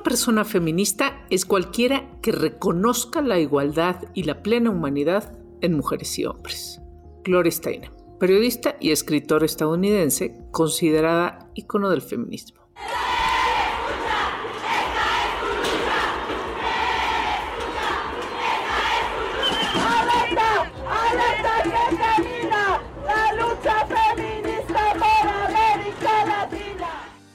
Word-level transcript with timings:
Una 0.00 0.04
persona 0.04 0.44
feminista 0.46 1.26
es 1.28 1.44
cualquiera 1.44 2.08
que 2.22 2.32
reconozca 2.32 3.20
la 3.20 3.38
igualdad 3.38 3.96
y 4.14 4.22
la 4.22 4.42
plena 4.42 4.70
humanidad 4.70 5.36
en 5.60 5.74
mujeres 5.74 6.18
y 6.18 6.24
hombres. 6.24 6.80
Gloria 7.22 7.52
Steinem, 7.52 7.92
periodista 8.18 8.76
y 8.80 8.92
escritora 8.92 9.44
estadounidense, 9.44 10.40
considerada 10.52 11.50
ícono 11.54 11.90
del 11.90 12.00
feminismo. 12.00 12.62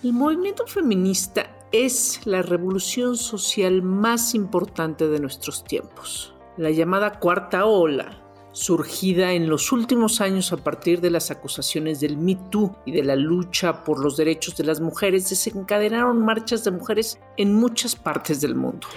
El 0.03 0.13
movimiento 0.13 0.65
feminista 0.65 1.54
es 1.71 2.21
la 2.25 2.41
revolución 2.41 3.17
social 3.17 3.81
más 3.81 4.35
importante 4.35 5.07
de 5.07 5.19
nuestros 5.19 5.63
tiempos. 5.63 6.33
La 6.57 6.71
llamada 6.71 7.19
cuarta 7.19 7.65
ola, 7.65 8.21
surgida 8.51 9.33
en 9.33 9.49
los 9.49 9.71
últimos 9.73 10.21
años 10.21 10.53
a 10.53 10.57
partir 10.57 11.01
de 11.01 11.09
las 11.09 11.29
acusaciones 11.29 11.99
del 11.99 12.17
Me 12.17 12.35
Too 12.49 12.73
y 12.85 12.93
de 12.93 13.03
la 13.03 13.17
lucha 13.17 13.83
por 13.83 13.99
los 13.99 14.15
derechos 14.15 14.55
de 14.55 14.63
las 14.63 14.79
mujeres, 14.79 15.29
desencadenaron 15.29 16.23
marchas 16.23 16.63
de 16.63 16.71
mujeres 16.71 17.19
en 17.35 17.53
muchas 17.53 17.95
partes 17.95 18.39
del 18.39 18.55
mundo. 18.55 18.87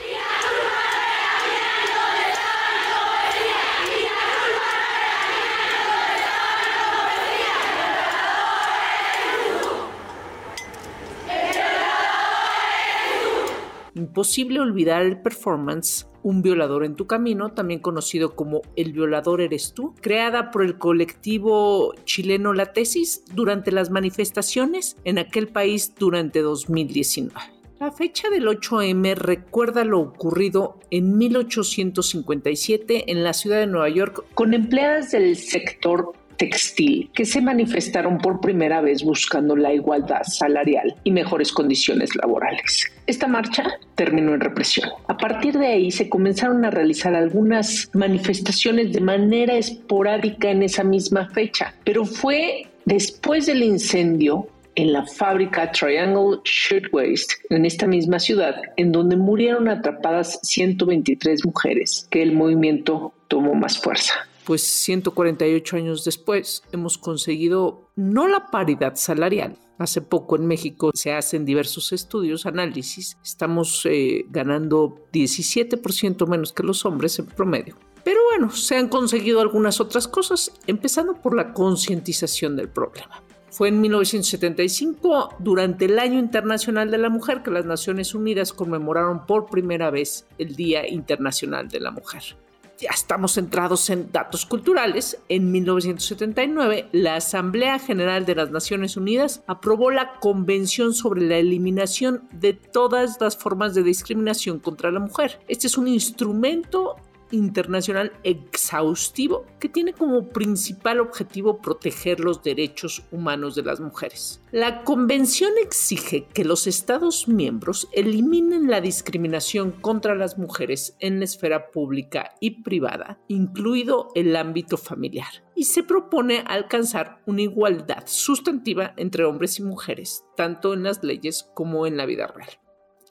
Imposible 14.09 14.59
olvidar 14.61 15.03
el 15.03 15.21
performance 15.21 16.07
Un 16.23 16.41
violador 16.41 16.83
en 16.83 16.97
tu 16.97 17.07
camino, 17.07 17.53
también 17.53 17.81
conocido 17.81 18.35
como 18.35 18.63
El 18.75 18.93
violador 18.93 19.43
eres 19.43 19.75
tú, 19.75 19.95
creada 20.01 20.51
por 20.51 20.63
el 20.63 20.79
colectivo 20.79 21.93
chileno 22.05 22.55
La 22.55 22.73
Tesis 22.73 23.23
durante 23.35 23.71
las 23.71 23.91
manifestaciones 23.91 24.97
en 25.05 25.19
aquel 25.19 25.49
país 25.49 25.95
durante 25.95 26.41
2019. 26.41 27.35
La 27.81 27.93
fecha 27.93 28.31
del 28.31 28.49
8M 28.49 29.15
recuerda 29.15 29.85
lo 29.85 30.01
ocurrido 30.01 30.81
en 30.91 31.19
1857 31.19 33.13
en 33.13 33.23
la 33.23 33.35
ciudad 33.35 33.59
de 33.59 33.67
Nueva 33.67 33.91
York 33.91 34.25
con 34.33 34.55
empleadas 34.55 35.13
del 35.13 35.37
sector 35.37 36.15
textil 36.39 37.11
que 37.13 37.27
se 37.27 37.43
manifestaron 37.43 38.19
por 38.19 38.41
primera 38.41 38.81
vez 38.81 39.03
buscando 39.03 39.57
la 39.57 39.75
igualdad 39.75 40.23
salarial 40.23 40.95
y 41.05 41.11
mejores 41.11 41.53
condiciones 41.53 42.17
laborales. 42.17 42.87
Esta 43.07 43.27
marcha 43.27 43.65
terminó 43.95 44.35
en 44.35 44.41
represión. 44.41 44.89
A 45.09 45.17
partir 45.17 45.59
de 45.59 45.67
ahí 45.67 45.91
se 45.91 46.09
comenzaron 46.09 46.65
a 46.65 46.71
realizar 46.71 47.15
algunas 47.15 47.91
manifestaciones 47.93 48.93
de 48.93 49.01
manera 49.01 49.57
esporádica 49.57 50.51
en 50.51 50.63
esa 50.63 50.85
misma 50.85 51.29
fecha, 51.31 51.75
pero 51.85 52.07
fue 52.07 52.69
después 52.85 53.47
del 53.47 53.63
incendio 53.63 54.49
en 54.77 54.93
la 54.93 55.05
fábrica 55.05 55.73
Triangle 55.73 56.39
Shirtwaist 56.45 57.33
en 57.51 57.67
esta 57.67 57.87
misma 57.89 58.21
ciudad, 58.21 58.55
en 58.77 58.93
donde 58.93 59.17
murieron 59.17 59.69
atrapadas 59.69 60.39
123 60.45 61.45
mujeres, 61.45 62.07
que 62.11 62.23
el 62.23 62.33
movimiento 62.33 63.13
tomó 63.27 63.55
más 63.55 63.77
fuerza 63.77 64.28
pues 64.49 64.63
148 64.63 65.77
años 65.77 66.07
después 66.07 66.63
hemos 66.73 66.97
conseguido 66.97 67.91
no 67.97 68.27
la 68.29 68.47
paridad 68.47 68.95
salarial. 68.95 69.59
Hace 69.77 70.01
poco 70.01 70.37
en 70.37 70.47
México 70.47 70.91
se 70.95 71.13
hacen 71.13 71.45
diversos 71.45 71.93
estudios, 71.93 72.47
análisis. 72.47 73.19
Estamos 73.23 73.85
eh, 73.85 74.25
ganando 74.31 75.07
17% 75.13 76.27
menos 76.27 76.55
que 76.55 76.63
los 76.63 76.87
hombres 76.87 77.19
en 77.19 77.27
promedio. 77.27 77.77
Pero 78.05 78.21
bueno, 78.31 78.51
se 78.51 78.79
han 78.79 78.89
conseguido 78.89 79.43
algunas 79.43 79.83
otras 79.83 80.09
cosas, 80.09 80.51
empezando 80.67 81.21
por 81.21 81.37
la 81.37 81.53
concientización 81.53 82.57
del 82.57 82.71
problema. 82.71 83.23
Fue 83.51 83.69
en 83.69 83.83
1975, 83.83 85.37
durante 85.41 85.85
el 85.85 85.99
Año 85.99 86.19
Internacional 86.19 86.91
de 86.91 86.97
la 86.97 87.11
Mujer, 87.11 87.43
que 87.43 87.51
las 87.51 87.67
Naciones 87.67 88.15
Unidas 88.15 88.55
conmemoraron 88.55 89.27
por 89.27 89.51
primera 89.51 89.91
vez 89.91 90.27
el 90.39 90.57
Día 90.57 90.89
Internacional 90.89 91.69
de 91.69 91.81
la 91.81 91.91
Mujer 91.91 92.48
ya 92.79 92.91
estamos 92.91 93.35
centrados 93.35 93.91
en 93.91 94.11
datos 94.13 94.47
culturales, 94.47 95.19
en 95.29 95.51
1979 95.51 96.89
la 96.93 97.17
Asamblea 97.17 97.79
General 97.79 98.25
de 98.25 98.37
las 98.37 98.51
Naciones 98.51 98.97
Unidas 98.97 99.43
aprobó 99.47 99.91
la 99.91 100.19
Convención 100.21 100.95
sobre 100.95 101.23
la 101.23 101.37
Eliminación 101.37 102.29
de 102.33 102.53
todas 102.53 103.21
las 103.21 103.37
formas 103.37 103.75
de 103.75 103.83
discriminación 103.83 104.61
contra 104.61 104.91
la 104.91 105.01
mujer. 105.01 105.41
Este 105.49 105.67
es 105.67 105.77
un 105.77 105.89
instrumento 105.89 106.97
internacional 107.31 108.13
exhaustivo 108.23 109.47
que 109.59 109.69
tiene 109.69 109.93
como 109.93 110.29
principal 110.29 111.01
objetivo 111.01 111.61
proteger 111.61 112.21
los 112.21 112.43
derechos 112.43 113.05
humanos 113.11 113.55
de 113.55 113.63
las 113.63 113.81
mujeres. 113.81 114.43
La 114.51 114.85
convención 114.85 115.53
exige 115.63 116.27
que 116.33 116.45
los 116.45 116.67
Estados 116.67 117.29
miembros 117.29 117.89
eliminen 117.93 118.71
la 118.71 118.81
discriminación 118.81 119.73
contra 119.73 120.15
las 120.15 120.39
mujeres 120.39 120.97
en 121.01 121.19
la 121.19 121.25
esfera 121.25 121.71
pública 121.71 122.35
y 122.41 122.63
privada, 122.63 123.21
incluido 123.29 124.09
el 124.15 124.35
ámbito 124.37 124.77
familiar, 124.77 125.45
y 125.55 125.65
se 125.65 125.83
propone 125.83 126.45
alcanzar 126.47 127.21
una 127.27 127.43
igualdad 127.43 128.05
sustantiva 128.07 128.95
entre 128.97 129.25
hombres 129.25 129.59
y 129.59 129.63
mujeres, 129.63 130.25
tanto 130.37 130.73
en 130.73 130.83
las 130.85 131.03
leyes 131.03 131.51
como 131.55 131.87
en 131.87 131.97
la 131.97 132.07
vida 132.07 132.27
real. 132.27 132.51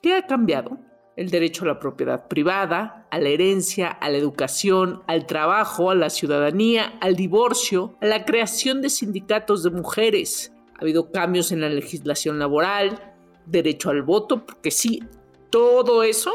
¿Qué 0.02 0.14
ha 0.14 0.26
cambiado? 0.26 0.78
El 1.18 1.30
derecho 1.30 1.64
a 1.64 1.66
la 1.66 1.80
propiedad 1.80 2.28
privada, 2.28 3.08
a 3.10 3.18
la 3.18 3.28
herencia, 3.28 3.88
a 3.88 4.08
la 4.08 4.18
educación, 4.18 5.02
al 5.08 5.26
trabajo, 5.26 5.90
a 5.90 5.96
la 5.96 6.10
ciudadanía, 6.10 6.96
al 7.00 7.16
divorcio, 7.16 7.96
a 8.00 8.06
la 8.06 8.24
creación 8.24 8.82
de 8.82 8.88
sindicatos 8.88 9.64
de 9.64 9.70
mujeres. 9.70 10.52
Ha 10.76 10.82
habido 10.82 11.10
cambios 11.10 11.50
en 11.50 11.60
la 11.60 11.70
legislación 11.70 12.38
laboral, 12.38 13.16
derecho 13.46 13.90
al 13.90 14.02
voto, 14.02 14.46
porque 14.46 14.70
sí, 14.70 15.02
todo 15.50 16.04
eso 16.04 16.30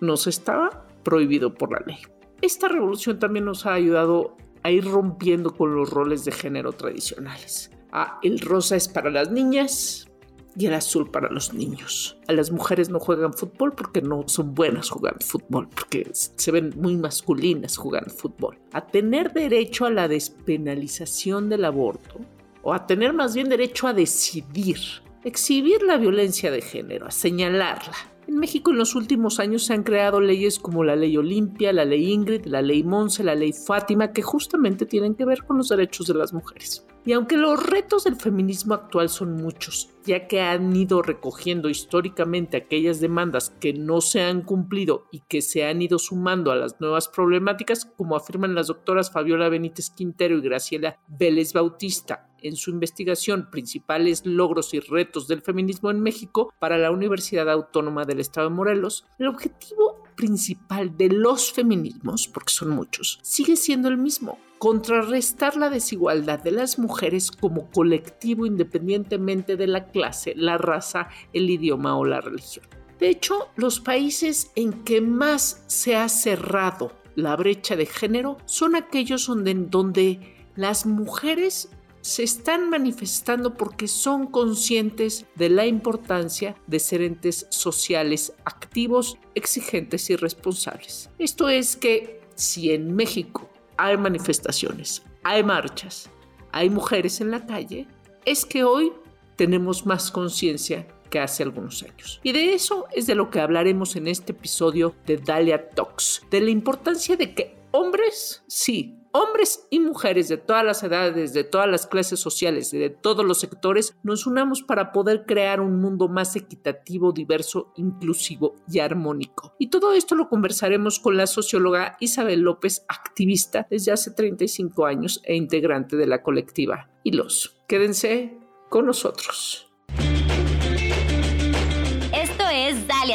nos 0.00 0.28
estaba 0.28 0.86
prohibido 1.02 1.54
por 1.54 1.72
la 1.72 1.84
ley. 1.84 1.98
Esta 2.42 2.68
revolución 2.68 3.18
también 3.18 3.44
nos 3.44 3.66
ha 3.66 3.72
ayudado 3.72 4.36
a 4.62 4.70
ir 4.70 4.84
rompiendo 4.84 5.50
con 5.56 5.74
los 5.74 5.90
roles 5.90 6.24
de 6.24 6.30
género 6.30 6.70
tradicionales. 6.70 7.72
Ah, 7.90 8.20
el 8.22 8.38
rosa 8.38 8.76
es 8.76 8.86
para 8.86 9.10
las 9.10 9.32
niñas, 9.32 10.11
y 10.56 10.66
el 10.66 10.74
azul 10.74 11.10
para 11.10 11.30
los 11.30 11.54
niños. 11.54 12.18
A 12.28 12.32
las 12.32 12.50
mujeres 12.50 12.88
no 12.88 13.00
juegan 13.00 13.32
fútbol 13.32 13.72
porque 13.72 14.02
no 14.02 14.24
son 14.26 14.54
buenas 14.54 14.90
jugando 14.90 15.24
fútbol, 15.24 15.68
porque 15.68 16.10
se 16.12 16.50
ven 16.50 16.72
muy 16.76 16.96
masculinas 16.96 17.76
jugando 17.76 18.10
fútbol. 18.10 18.58
A 18.72 18.86
tener 18.86 19.32
derecho 19.32 19.86
a 19.86 19.90
la 19.90 20.08
despenalización 20.08 21.48
del 21.48 21.64
aborto, 21.64 22.20
o 22.62 22.72
a 22.72 22.86
tener 22.86 23.12
más 23.12 23.34
bien 23.34 23.48
derecho 23.48 23.88
a 23.88 23.92
decidir, 23.92 24.78
exhibir 25.24 25.82
la 25.82 25.96
violencia 25.96 26.50
de 26.50 26.62
género, 26.62 27.06
a 27.06 27.10
señalarla. 27.10 28.11
En 28.28 28.38
México 28.38 28.70
en 28.70 28.78
los 28.78 28.94
últimos 28.94 29.40
años 29.40 29.64
se 29.64 29.74
han 29.74 29.82
creado 29.82 30.20
leyes 30.20 30.60
como 30.60 30.84
la 30.84 30.94
ley 30.94 31.16
Olimpia, 31.16 31.72
la 31.72 31.84
ley 31.84 32.12
Ingrid, 32.12 32.46
la 32.46 32.62
ley 32.62 32.84
Monse, 32.84 33.24
la 33.24 33.34
ley 33.34 33.52
Fátima, 33.52 34.12
que 34.12 34.22
justamente 34.22 34.86
tienen 34.86 35.16
que 35.16 35.24
ver 35.24 35.44
con 35.44 35.58
los 35.58 35.68
derechos 35.68 36.06
de 36.06 36.14
las 36.14 36.32
mujeres. 36.32 36.86
Y 37.04 37.12
aunque 37.14 37.36
los 37.36 37.60
retos 37.66 38.04
del 38.04 38.14
feminismo 38.14 38.74
actual 38.74 39.08
son 39.08 39.34
muchos, 39.34 39.90
ya 40.04 40.28
que 40.28 40.40
han 40.40 40.74
ido 40.76 41.02
recogiendo 41.02 41.68
históricamente 41.68 42.56
aquellas 42.56 43.00
demandas 43.00 43.50
que 43.58 43.72
no 43.72 44.00
se 44.00 44.22
han 44.22 44.42
cumplido 44.42 45.08
y 45.10 45.20
que 45.28 45.42
se 45.42 45.64
han 45.64 45.82
ido 45.82 45.98
sumando 45.98 46.52
a 46.52 46.56
las 46.56 46.80
nuevas 46.80 47.08
problemáticas, 47.08 47.86
como 47.86 48.14
afirman 48.14 48.54
las 48.54 48.68
doctoras 48.68 49.10
Fabiola 49.10 49.48
Benítez 49.48 49.90
Quintero 49.90 50.38
y 50.38 50.42
Graciela 50.42 51.00
Vélez 51.08 51.52
Bautista 51.52 52.28
en 52.42 52.56
su 52.56 52.70
investigación 52.70 53.48
Principales 53.50 54.24
logros 54.24 54.74
y 54.74 54.80
retos 54.80 55.28
del 55.28 55.42
feminismo 55.42 55.90
en 55.90 56.00
México 56.00 56.52
para 56.58 56.78
la 56.78 56.90
Universidad 56.90 57.50
Autónoma 57.50 58.04
del 58.04 58.20
Estado 58.20 58.48
de 58.48 58.54
Morelos, 58.54 59.06
el 59.18 59.28
objetivo 59.28 60.02
principal 60.16 60.96
de 60.96 61.08
los 61.08 61.52
feminismos, 61.52 62.28
porque 62.28 62.52
son 62.52 62.70
muchos, 62.70 63.18
sigue 63.22 63.56
siendo 63.56 63.88
el 63.88 63.98
mismo, 63.98 64.38
contrarrestar 64.58 65.56
la 65.56 65.70
desigualdad 65.70 66.40
de 66.40 66.52
las 66.52 66.78
mujeres 66.78 67.30
como 67.32 67.70
colectivo 67.70 68.46
independientemente 68.46 69.56
de 69.56 69.66
la 69.66 69.88
clase, 69.88 70.34
la 70.36 70.58
raza, 70.58 71.08
el 71.32 71.50
idioma 71.50 71.96
o 71.98 72.04
la 72.04 72.20
religión. 72.20 72.64
De 73.00 73.08
hecho, 73.08 73.48
los 73.56 73.80
países 73.80 74.52
en 74.54 74.84
que 74.84 75.00
más 75.00 75.64
se 75.66 75.96
ha 75.96 76.08
cerrado 76.08 76.92
la 77.16 77.34
brecha 77.34 77.74
de 77.74 77.86
género 77.86 78.38
son 78.44 78.76
aquellos 78.76 79.26
donde, 79.26 79.54
donde 79.54 80.48
las 80.54 80.86
mujeres 80.86 81.68
se 82.02 82.24
están 82.24 82.68
manifestando 82.68 83.54
porque 83.54 83.88
son 83.88 84.26
conscientes 84.26 85.24
de 85.36 85.48
la 85.48 85.66
importancia 85.66 86.56
de 86.66 86.78
ser 86.78 87.00
entes 87.00 87.46
sociales 87.48 88.34
activos, 88.44 89.16
exigentes 89.34 90.10
y 90.10 90.16
responsables. 90.16 91.08
Esto 91.18 91.48
es 91.48 91.76
que 91.76 92.20
si 92.34 92.72
en 92.72 92.94
México 92.94 93.48
hay 93.76 93.96
manifestaciones, 93.96 95.02
hay 95.22 95.42
marchas, 95.42 96.10
hay 96.50 96.68
mujeres 96.68 97.20
en 97.20 97.30
la 97.30 97.46
calle, 97.46 97.86
es 98.24 98.44
que 98.44 98.64
hoy 98.64 98.92
tenemos 99.36 99.86
más 99.86 100.10
conciencia 100.10 100.86
que 101.08 101.20
hace 101.20 101.42
algunos 101.42 101.82
años. 101.82 102.20
Y 102.22 102.32
de 102.32 102.54
eso 102.54 102.86
es 102.92 103.06
de 103.06 103.14
lo 103.14 103.30
que 103.30 103.40
hablaremos 103.40 103.96
en 103.96 104.08
este 104.08 104.32
episodio 104.32 104.94
de 105.06 105.18
Dalia 105.18 105.70
Talks, 105.70 106.22
de 106.30 106.40
la 106.40 106.50
importancia 106.50 107.16
de 107.16 107.34
que 107.34 107.56
hombres, 107.70 108.42
sí, 108.48 109.01
hombres 109.12 109.66
y 109.70 109.80
mujeres 109.80 110.28
de 110.28 110.38
todas 110.38 110.64
las 110.64 110.82
edades, 110.82 111.32
de 111.32 111.44
todas 111.44 111.68
las 111.68 111.86
clases 111.86 112.20
sociales 112.20 112.72
y 112.74 112.78
de 112.78 112.90
todos 112.90 113.24
los 113.24 113.40
sectores, 113.40 113.96
nos 114.02 114.26
unamos 114.26 114.62
para 114.62 114.92
poder 114.92 115.24
crear 115.26 115.60
un 115.60 115.80
mundo 115.80 116.08
más 116.08 116.34
equitativo, 116.36 117.12
diverso, 117.12 117.72
inclusivo 117.76 118.56
y 118.68 118.80
armónico. 118.80 119.54
Y 119.58 119.68
todo 119.68 119.92
esto 119.92 120.14
lo 120.14 120.28
conversaremos 120.28 120.98
con 120.98 121.16
la 121.16 121.26
socióloga 121.26 121.96
Isabel 122.00 122.40
López, 122.40 122.84
activista 122.88 123.66
desde 123.70 123.92
hace 123.92 124.10
35 124.10 124.86
años 124.86 125.20
e 125.24 125.36
integrante 125.36 125.96
de 125.96 126.06
la 126.06 126.22
colectiva. 126.22 126.88
Y 127.04 127.12
los, 127.12 127.56
quédense 127.66 128.38
con 128.68 128.86
nosotros. 128.86 129.71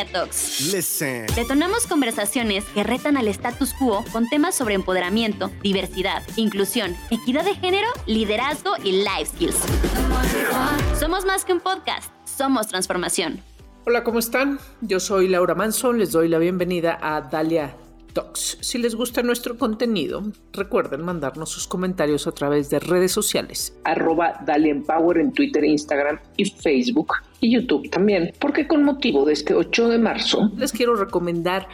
Talks. 0.06 0.72
Detonamos 1.36 1.88
conversaciones 1.88 2.66
que 2.66 2.84
retan 2.84 3.18
al 3.18 3.28
status 3.28 3.74
quo 3.74 4.04
con 4.12 4.28
temas 4.30 4.56
sobre 4.56 4.76
empoderamiento, 4.76 5.52
diversidad, 5.62 6.24
inclusión, 6.36 6.96
equidad 7.10 7.44
de 7.44 7.56
género, 7.56 7.88
liderazgo 8.06 8.72
y 8.84 9.04
life 9.04 9.26
skills. 9.34 9.58
Somos 11.00 11.26
más 11.26 11.46
que 11.46 11.54
un 11.54 11.60
podcast, 11.60 12.12
somos 12.26 12.68
transformación. 12.68 13.42
Hola, 13.86 14.04
¿cómo 14.04 14.20
están? 14.20 14.60
Yo 14.82 15.00
soy 15.00 15.28
Laura 15.28 15.56
Manson, 15.56 15.98
les 15.98 16.12
doy 16.12 16.28
la 16.28 16.40
bienvenida 16.40 17.00
a 17.02 17.22
Dalia 17.22 17.76
Si 18.34 18.78
les 18.78 18.96
gusta 18.96 19.22
nuestro 19.24 19.58
contenido, 19.58 20.24
recuerden 20.54 21.04
mandarnos 21.04 21.50
sus 21.50 21.68
comentarios 21.68 22.28
a 22.28 22.32
través 22.32 22.70
de 22.70 22.80
redes 22.80 23.12
sociales. 23.12 23.78
Arroba 23.84 24.42
Dalia 24.46 24.72
Empower 24.72 25.18
en 25.18 25.32
Twitter, 25.32 25.64
Instagram 25.64 26.20
y 26.38 26.46
Facebook 26.46 27.14
y 27.40 27.54
YouTube 27.54 27.90
también, 27.90 28.34
porque 28.40 28.68
con 28.68 28.84
motivo 28.84 29.26
de 29.26 29.34
este 29.34 29.54
8 29.54 29.90
de 29.90 30.00
marzo 30.00 30.52
les 30.58 30.72
quiero 30.72 30.96
recomendar 30.96 31.68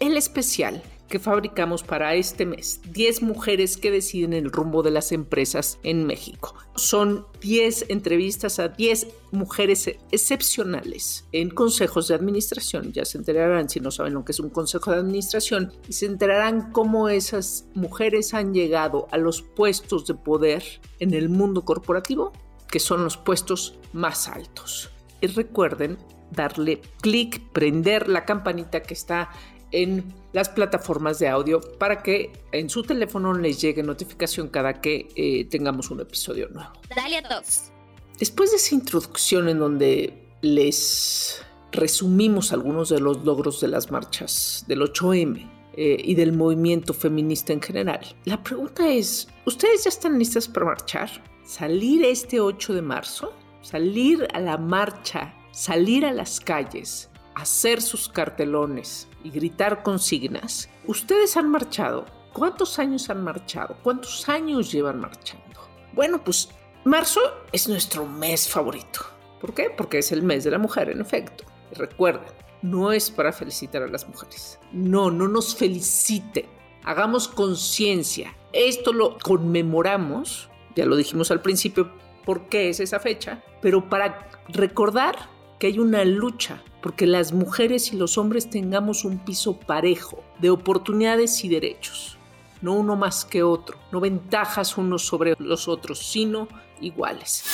el 0.00 0.16
especial 0.16 0.82
que 1.12 1.18
fabricamos 1.18 1.82
para 1.82 2.14
este 2.14 2.46
mes. 2.46 2.80
10 2.90 3.20
mujeres 3.20 3.76
que 3.76 3.90
deciden 3.90 4.32
el 4.32 4.50
rumbo 4.50 4.82
de 4.82 4.90
las 4.90 5.12
empresas 5.12 5.78
en 5.82 6.06
México. 6.06 6.54
Son 6.74 7.26
10 7.42 7.90
entrevistas 7.90 8.58
a 8.58 8.68
10 8.68 9.08
mujeres 9.30 9.90
excepcionales 10.10 11.26
en 11.32 11.50
consejos 11.50 12.08
de 12.08 12.14
administración. 12.14 12.94
Ya 12.94 13.04
se 13.04 13.18
enterarán 13.18 13.68
si 13.68 13.78
no 13.78 13.90
saben 13.90 14.14
lo 14.14 14.24
que 14.24 14.32
es 14.32 14.40
un 14.40 14.48
consejo 14.48 14.90
de 14.90 15.00
administración 15.00 15.70
y 15.86 15.92
se 15.92 16.06
enterarán 16.06 16.72
cómo 16.72 17.10
esas 17.10 17.66
mujeres 17.74 18.32
han 18.32 18.54
llegado 18.54 19.06
a 19.10 19.18
los 19.18 19.42
puestos 19.42 20.06
de 20.06 20.14
poder 20.14 20.64
en 20.98 21.12
el 21.12 21.28
mundo 21.28 21.66
corporativo, 21.66 22.32
que 22.70 22.80
son 22.80 23.04
los 23.04 23.18
puestos 23.18 23.78
más 23.92 24.28
altos 24.28 24.88
y 25.20 25.26
recuerden 25.26 25.98
darle 26.30 26.80
clic, 27.00 27.40
prender 27.52 28.08
la 28.08 28.24
campanita 28.24 28.82
que 28.82 28.94
está 28.94 29.30
en 29.72 30.14
las 30.32 30.48
plataformas 30.48 31.18
de 31.18 31.28
audio 31.28 31.60
para 31.78 32.02
que 32.02 32.32
en 32.52 32.70
su 32.70 32.82
teléfono 32.82 33.34
les 33.34 33.60
llegue 33.60 33.82
notificación 33.82 34.48
cada 34.48 34.80
que 34.80 35.08
eh, 35.16 35.46
tengamos 35.46 35.90
un 35.90 36.00
episodio 36.00 36.48
nuevo. 36.48 36.70
Dale 36.94 37.18
a 37.18 37.22
todos. 37.22 37.70
Después 38.18 38.50
de 38.50 38.56
esa 38.56 38.74
introducción 38.74 39.48
en 39.48 39.58
donde 39.58 40.14
les 40.42 41.44
resumimos 41.72 42.52
algunos 42.52 42.88
de 42.88 43.00
los 43.00 43.24
logros 43.24 43.60
de 43.60 43.68
las 43.68 43.90
marchas 43.90 44.64
del 44.68 44.80
8M 44.80 45.50
eh, 45.74 45.96
y 46.02 46.14
del 46.14 46.32
movimiento 46.32 46.94
feminista 46.94 47.52
en 47.52 47.60
general, 47.60 48.00
la 48.24 48.42
pregunta 48.42 48.88
es, 48.88 49.28
¿ustedes 49.46 49.84
ya 49.84 49.88
están 49.88 50.18
listas 50.18 50.46
para 50.46 50.66
marchar? 50.66 51.10
¿Salir 51.44 52.04
este 52.04 52.40
8 52.40 52.74
de 52.74 52.82
marzo? 52.82 53.32
salir 53.62 54.26
a 54.34 54.40
la 54.40 54.58
marcha, 54.58 55.32
salir 55.52 56.04
a 56.04 56.12
las 56.12 56.40
calles, 56.40 57.08
hacer 57.34 57.80
sus 57.80 58.08
cartelones 58.08 59.08
y 59.24 59.30
gritar 59.30 59.82
consignas. 59.82 60.68
Ustedes 60.86 61.36
han 61.36 61.50
marchado. 61.50 62.06
¿Cuántos 62.32 62.78
años 62.78 63.10
han 63.10 63.22
marchado? 63.22 63.76
¿Cuántos 63.82 64.28
años 64.28 64.72
llevan 64.72 65.00
marchando? 65.00 65.60
Bueno, 65.92 66.24
pues 66.24 66.48
marzo 66.84 67.20
es 67.52 67.68
nuestro 67.68 68.06
mes 68.06 68.48
favorito. 68.48 69.00
¿Por 69.40 69.54
qué? 69.54 69.70
Porque 69.76 69.98
es 69.98 70.12
el 70.12 70.22
mes 70.22 70.44
de 70.44 70.50
la 70.50 70.58
mujer, 70.58 70.88
en 70.88 71.00
efecto. 71.00 71.44
Recuerden, 71.72 72.32
no 72.62 72.92
es 72.92 73.10
para 73.10 73.32
felicitar 73.32 73.82
a 73.82 73.88
las 73.88 74.08
mujeres. 74.08 74.58
No, 74.72 75.10
no 75.10 75.28
nos 75.28 75.54
feliciten. 75.54 76.46
Hagamos 76.84 77.28
conciencia. 77.28 78.34
Esto 78.52 78.92
lo 78.92 79.18
conmemoramos, 79.18 80.48
ya 80.74 80.86
lo 80.86 80.96
dijimos 80.96 81.30
al 81.30 81.42
principio, 81.42 81.92
por 82.24 82.48
qué 82.48 82.68
es 82.68 82.80
esa 82.80 83.00
fecha, 83.00 83.42
pero 83.60 83.88
para 83.88 84.28
recordar 84.48 85.16
que 85.62 85.68
hay 85.68 85.78
una 85.78 86.04
lucha 86.04 86.60
porque 86.80 87.06
las 87.06 87.32
mujeres 87.32 87.92
y 87.92 87.96
los 87.96 88.18
hombres 88.18 88.50
tengamos 88.50 89.04
un 89.04 89.20
piso 89.20 89.60
parejo 89.60 90.24
de 90.40 90.50
oportunidades 90.50 91.44
y 91.44 91.48
derechos, 91.48 92.18
no 92.62 92.72
uno 92.72 92.96
más 92.96 93.24
que 93.24 93.44
otro, 93.44 93.78
no 93.92 94.00
ventajas 94.00 94.76
unos 94.76 95.06
sobre 95.06 95.36
los 95.38 95.68
otros, 95.68 96.00
sino 96.00 96.48
iguales. 96.80 97.44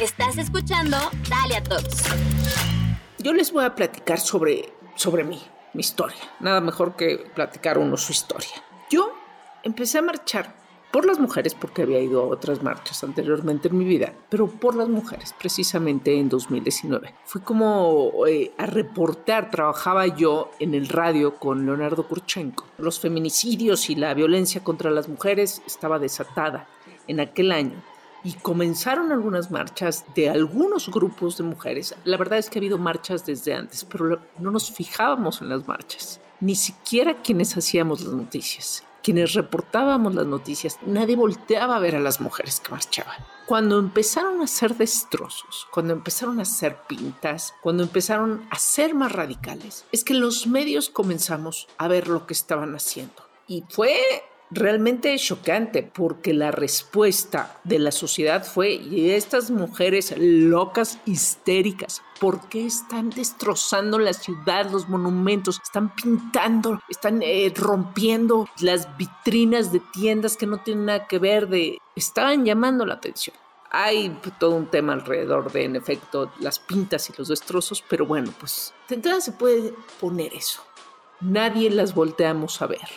Estás 0.00 0.38
escuchando 0.38 0.96
Dalia 1.28 1.62
Talks. 1.62 2.04
Yo 3.18 3.34
les 3.34 3.52
voy 3.52 3.66
a 3.66 3.74
platicar 3.74 4.18
sobre, 4.18 4.72
sobre 4.94 5.24
mí, 5.24 5.42
mi 5.74 5.80
historia. 5.80 6.22
Nada 6.40 6.62
mejor 6.62 6.96
que 6.96 7.18
platicar 7.34 7.76
uno 7.76 7.98
su 7.98 8.12
historia. 8.12 8.64
Yo 8.90 9.12
empecé 9.62 9.98
a 9.98 10.02
marchar 10.02 10.59
por 10.90 11.06
las 11.06 11.18
mujeres, 11.18 11.54
porque 11.54 11.82
había 11.82 12.00
ido 12.00 12.22
a 12.22 12.26
otras 12.26 12.62
marchas 12.62 13.02
anteriormente 13.04 13.68
en 13.68 13.78
mi 13.78 13.84
vida, 13.84 14.12
pero 14.28 14.48
por 14.48 14.74
las 14.74 14.88
mujeres, 14.88 15.34
precisamente 15.38 16.18
en 16.18 16.28
2019. 16.28 17.14
Fui 17.24 17.40
como 17.40 18.26
eh, 18.26 18.52
a 18.58 18.66
reportar, 18.66 19.50
trabajaba 19.50 20.06
yo 20.06 20.50
en 20.58 20.74
el 20.74 20.88
radio 20.88 21.36
con 21.36 21.64
Leonardo 21.64 22.06
Kurchenko. 22.08 22.66
Los 22.78 22.98
feminicidios 22.98 23.88
y 23.90 23.94
la 23.94 24.14
violencia 24.14 24.64
contra 24.64 24.90
las 24.90 25.08
mujeres 25.08 25.62
estaba 25.66 25.98
desatada 25.98 26.68
en 27.06 27.20
aquel 27.20 27.52
año 27.52 27.82
y 28.22 28.34
comenzaron 28.34 29.12
algunas 29.12 29.50
marchas 29.50 30.04
de 30.14 30.28
algunos 30.28 30.90
grupos 30.90 31.38
de 31.38 31.44
mujeres. 31.44 31.94
La 32.04 32.16
verdad 32.16 32.38
es 32.38 32.50
que 32.50 32.58
ha 32.58 32.60
habido 32.60 32.78
marchas 32.78 33.24
desde 33.24 33.54
antes, 33.54 33.84
pero 33.84 34.20
no 34.38 34.50
nos 34.50 34.70
fijábamos 34.70 35.40
en 35.40 35.48
las 35.48 35.66
marchas, 35.66 36.20
ni 36.40 36.54
siquiera 36.54 37.22
quienes 37.22 37.56
hacíamos 37.56 38.02
las 38.02 38.12
noticias 38.12 38.84
quienes 39.02 39.34
reportábamos 39.34 40.14
las 40.14 40.26
noticias, 40.26 40.78
nadie 40.84 41.16
volteaba 41.16 41.76
a 41.76 41.80
ver 41.80 41.96
a 41.96 42.00
las 42.00 42.20
mujeres 42.20 42.60
que 42.60 42.70
marchaban. 42.70 43.16
Cuando 43.46 43.78
empezaron 43.78 44.40
a 44.40 44.44
hacer 44.44 44.76
destrozos, 44.76 45.66
cuando 45.72 45.92
empezaron 45.92 46.38
a 46.38 46.42
hacer 46.42 46.78
pintas, 46.88 47.54
cuando 47.62 47.82
empezaron 47.82 48.46
a 48.50 48.58
ser 48.58 48.94
más 48.94 49.12
radicales, 49.12 49.84
es 49.92 50.04
que 50.04 50.14
los 50.14 50.46
medios 50.46 50.88
comenzamos 50.88 51.66
a 51.78 51.88
ver 51.88 52.08
lo 52.08 52.26
que 52.26 52.34
estaban 52.34 52.74
haciendo. 52.74 53.26
Y 53.48 53.64
fue 53.68 54.22
realmente 54.50 55.16
chocante 55.16 55.82
porque 55.82 56.34
la 56.34 56.50
respuesta 56.50 57.58
de 57.64 57.78
la 57.78 57.92
sociedad 57.92 58.44
fue, 58.44 58.80
estas 59.14 59.50
mujeres 59.50 60.14
locas, 60.16 60.98
histéricas, 61.06 62.02
¿por 62.18 62.48
qué 62.48 62.66
están 62.66 63.10
destrozando 63.10 63.98
la 63.98 64.12
ciudad, 64.12 64.70
los 64.70 64.88
monumentos? 64.88 65.60
Están 65.62 65.94
pintando, 65.94 66.80
están 66.88 67.22
eh, 67.22 67.52
rompiendo 67.54 68.48
las 68.60 68.96
vitrinas 68.96 69.72
de 69.72 69.80
tiendas 69.92 70.36
que 70.36 70.46
no 70.46 70.58
tienen 70.58 70.86
nada 70.86 71.06
que 71.06 71.18
ver 71.18 71.48
de... 71.48 71.78
Estaban 71.96 72.44
llamando 72.44 72.84
la 72.84 72.94
atención. 72.94 73.36
Hay 73.72 74.18
todo 74.38 74.56
un 74.56 74.66
tema 74.66 74.94
alrededor 74.94 75.52
de, 75.52 75.64
en 75.64 75.76
efecto, 75.76 76.32
las 76.40 76.58
pintas 76.58 77.08
y 77.08 77.12
los 77.16 77.28
destrozos, 77.28 77.84
pero 77.88 78.04
bueno, 78.04 78.32
pues 78.38 78.74
de 78.88 78.96
entrada 78.96 79.20
se 79.20 79.32
puede 79.32 79.72
poner 80.00 80.34
eso. 80.34 80.60
Nadie 81.20 81.70
las 81.70 81.94
volteamos 81.94 82.60
a 82.62 82.66
ver 82.66 82.88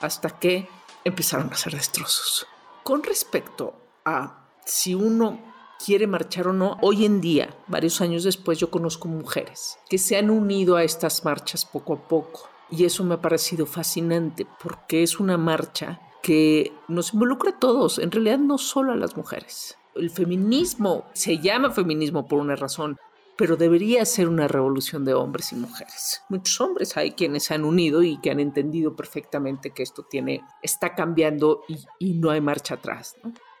hasta 0.00 0.30
que 0.30 0.68
empezaron 1.04 1.48
a 1.48 1.54
hacer 1.54 1.74
destrozos. 1.74 2.46
Con 2.82 3.02
respecto 3.02 3.74
a 4.04 4.48
si 4.64 4.94
uno 4.94 5.40
quiere 5.84 6.06
marchar 6.06 6.48
o 6.48 6.52
no, 6.52 6.78
hoy 6.80 7.04
en 7.04 7.20
día, 7.20 7.56
varios 7.66 8.00
años 8.00 8.24
después, 8.24 8.58
yo 8.58 8.70
conozco 8.70 9.08
mujeres 9.08 9.78
que 9.88 9.98
se 9.98 10.16
han 10.16 10.30
unido 10.30 10.76
a 10.76 10.84
estas 10.84 11.24
marchas 11.24 11.64
poco 11.64 11.94
a 11.94 12.08
poco. 12.08 12.48
Y 12.70 12.84
eso 12.84 13.04
me 13.04 13.14
ha 13.14 13.20
parecido 13.20 13.66
fascinante 13.66 14.46
porque 14.62 15.02
es 15.02 15.20
una 15.20 15.36
marcha 15.36 16.00
que 16.22 16.72
nos 16.88 17.12
involucra 17.12 17.50
a 17.50 17.58
todos, 17.58 17.98
en 17.98 18.10
realidad 18.10 18.38
no 18.38 18.56
solo 18.56 18.92
a 18.92 18.96
las 18.96 19.16
mujeres. 19.16 19.76
El 19.94 20.08
feminismo 20.08 21.04
se 21.12 21.38
llama 21.38 21.70
feminismo 21.70 22.26
por 22.26 22.38
una 22.38 22.56
razón, 22.56 22.96
pero 23.36 23.56
debería 23.56 24.04
ser 24.04 24.28
una 24.28 24.48
revolución 24.48 25.04
de 25.04 25.14
hombres 25.14 25.52
y 25.52 25.56
mujeres. 25.56 26.22
Muchos 26.28 26.60
hombres 26.60 26.96
hay 26.96 27.12
quienes 27.12 27.44
se 27.44 27.54
han 27.54 27.64
unido 27.64 28.02
y 28.02 28.20
que 28.20 28.30
han 28.30 28.40
entendido 28.40 28.94
perfectamente 28.94 29.70
que 29.70 29.82
esto 29.82 30.04
tiene, 30.04 30.44
está 30.62 30.94
cambiando 30.94 31.62
y, 31.98 32.14
no 32.14 32.30
hay 32.30 32.40
marcha 32.40 32.74
atrás. 32.74 33.16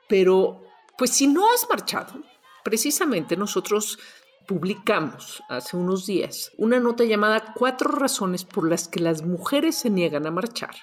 Pero, 0.08 0.62
pues 0.98 1.10
si 1.10 1.26
no 1.26 1.50
has 1.50 1.66
marchado, 1.68 2.22
precisamente 2.64 3.36
nosotros 3.36 3.98
publicamos 4.46 5.42
hace 5.48 5.76
unos 5.76 6.04
días 6.04 6.50
una 6.58 6.80
nota 6.80 7.04
llamada 7.04 7.54
Cuatro 7.54 7.90
razones 7.90 8.44
por 8.44 8.68
las 8.68 8.88
que 8.88 9.00
las 9.00 9.22
mujeres 9.22 9.76
se 9.76 9.88
niegan 9.88 10.26
a 10.26 10.30
marchar 10.30 10.74